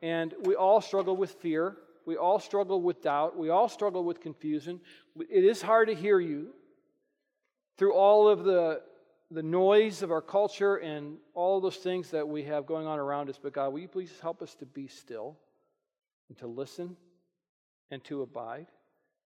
And 0.01 0.33
we 0.43 0.55
all 0.55 0.79
struggle 0.79 1.17
with 1.17 1.31
fear. 1.33 1.75
We 2.05 2.15
all 2.15 2.39
struggle 2.39 2.81
with 2.81 3.01
doubt. 3.01 3.37
We 3.37 3.49
all 3.49 3.67
struggle 3.67 4.05
with 4.05 4.21
confusion. 4.21 4.79
It 5.29 5.43
is 5.43 5.61
hard 5.61 5.89
to 5.89 5.93
hear 5.93 6.19
you 6.19 6.53
through 7.77 7.93
all 7.93 8.29
of 8.29 8.45
the, 8.45 8.81
the 9.31 9.43
noise 9.43 10.03
of 10.03 10.11
our 10.11 10.21
culture 10.21 10.75
and 10.75 11.17
all 11.33 11.61
those 11.61 11.77
things 11.77 12.11
that 12.11 12.27
we 12.27 12.43
have 12.43 12.65
going 12.65 12.85
on 12.85 12.99
around 12.99 13.29
us. 13.29 13.39
But 13.41 13.53
God, 13.53 13.71
will 13.71 13.79
you 13.79 13.87
please 13.87 14.11
help 14.21 14.41
us 14.41 14.53
to 14.55 14.65
be 14.65 14.87
still 14.87 15.37
and 16.29 16.37
to 16.39 16.47
listen 16.47 16.97
and 17.89 18.03
to 18.03 18.21
abide? 18.21 18.67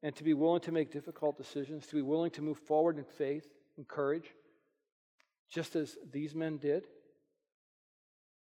and 0.05 0.15
to 0.15 0.23
be 0.23 0.35
willing 0.35 0.61
to 0.61 0.71
make 0.71 0.91
difficult 0.91 1.35
decisions, 1.35 1.87
to 1.87 1.95
be 1.95 2.03
willing 2.03 2.29
to 2.29 2.43
move 2.43 2.59
forward 2.59 2.99
in 2.99 3.03
faith 3.03 3.47
and 3.75 3.87
courage, 3.87 4.35
just 5.49 5.75
as 5.75 5.97
these 6.11 6.35
men 6.35 6.57
did. 6.57 6.83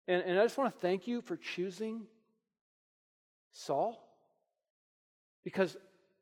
And, 0.08 0.22
and 0.22 0.40
I 0.40 0.44
just 0.44 0.60
want 0.60 0.72
to 0.72 0.80
thank 0.80 1.08
you 1.08 1.20
for 1.20 1.36
choosing 1.36 2.04
Saul 3.54 4.00
because 5.44 5.76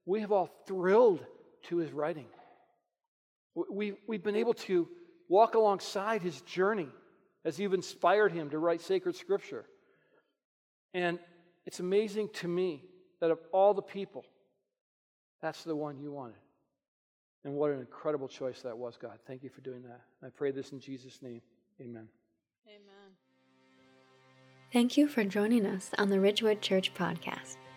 we 0.06 0.21
have 0.21 0.32
all 0.32 0.50
thrilled 0.67 1.26
to 1.63 1.78
his 1.80 1.91
writing. 1.91 2.28
We, 3.69 3.95
we've 4.08 4.24
been 4.24 4.38
able 4.38 4.54
to 4.54 4.88
walk 5.30 5.56
alongside 5.56 6.22
his 6.22 6.42
journey 6.42 6.90
as 7.44 7.60
you've 7.60 7.74
inspired 7.74 8.32
him 8.32 8.50
to 8.50 8.60
write 8.60 8.82
sacred 8.82 9.16
scripture. 9.16 9.66
And 10.94 11.20
it's 11.66 11.80
amazing 11.80 12.30
to 12.36 12.48
me 12.48 12.84
that 13.22 13.32
of 13.32 13.40
all 13.52 13.74
the 13.74 13.82
people 13.82 14.26
that's 15.42 15.64
the 15.64 15.76
one 15.76 16.00
you 16.00 16.12
wanted. 16.12 16.40
And 17.44 17.54
what 17.54 17.70
an 17.70 17.80
incredible 17.80 18.28
choice 18.28 18.62
that 18.64 18.76
was, 18.76 18.98
God. 18.98 19.20
Thank 19.28 19.44
you 19.44 19.50
for 19.50 19.62
doing 19.62 19.84
that. 19.84 20.02
I 20.24 20.30
pray 20.30 20.50
this 20.50 20.72
in 20.72 20.80
Jesus' 20.80 21.22
name. 21.22 21.42
Amen. 21.80 22.08
Amen. 22.66 23.12
Thank 24.74 24.98
you 24.98 25.08
for 25.08 25.24
joining 25.24 25.66
us 25.66 25.92
on 26.00 26.10
the 26.10 26.20
Ridgewood 26.20 26.62
Church 26.62 26.94
podcast. 26.96 27.58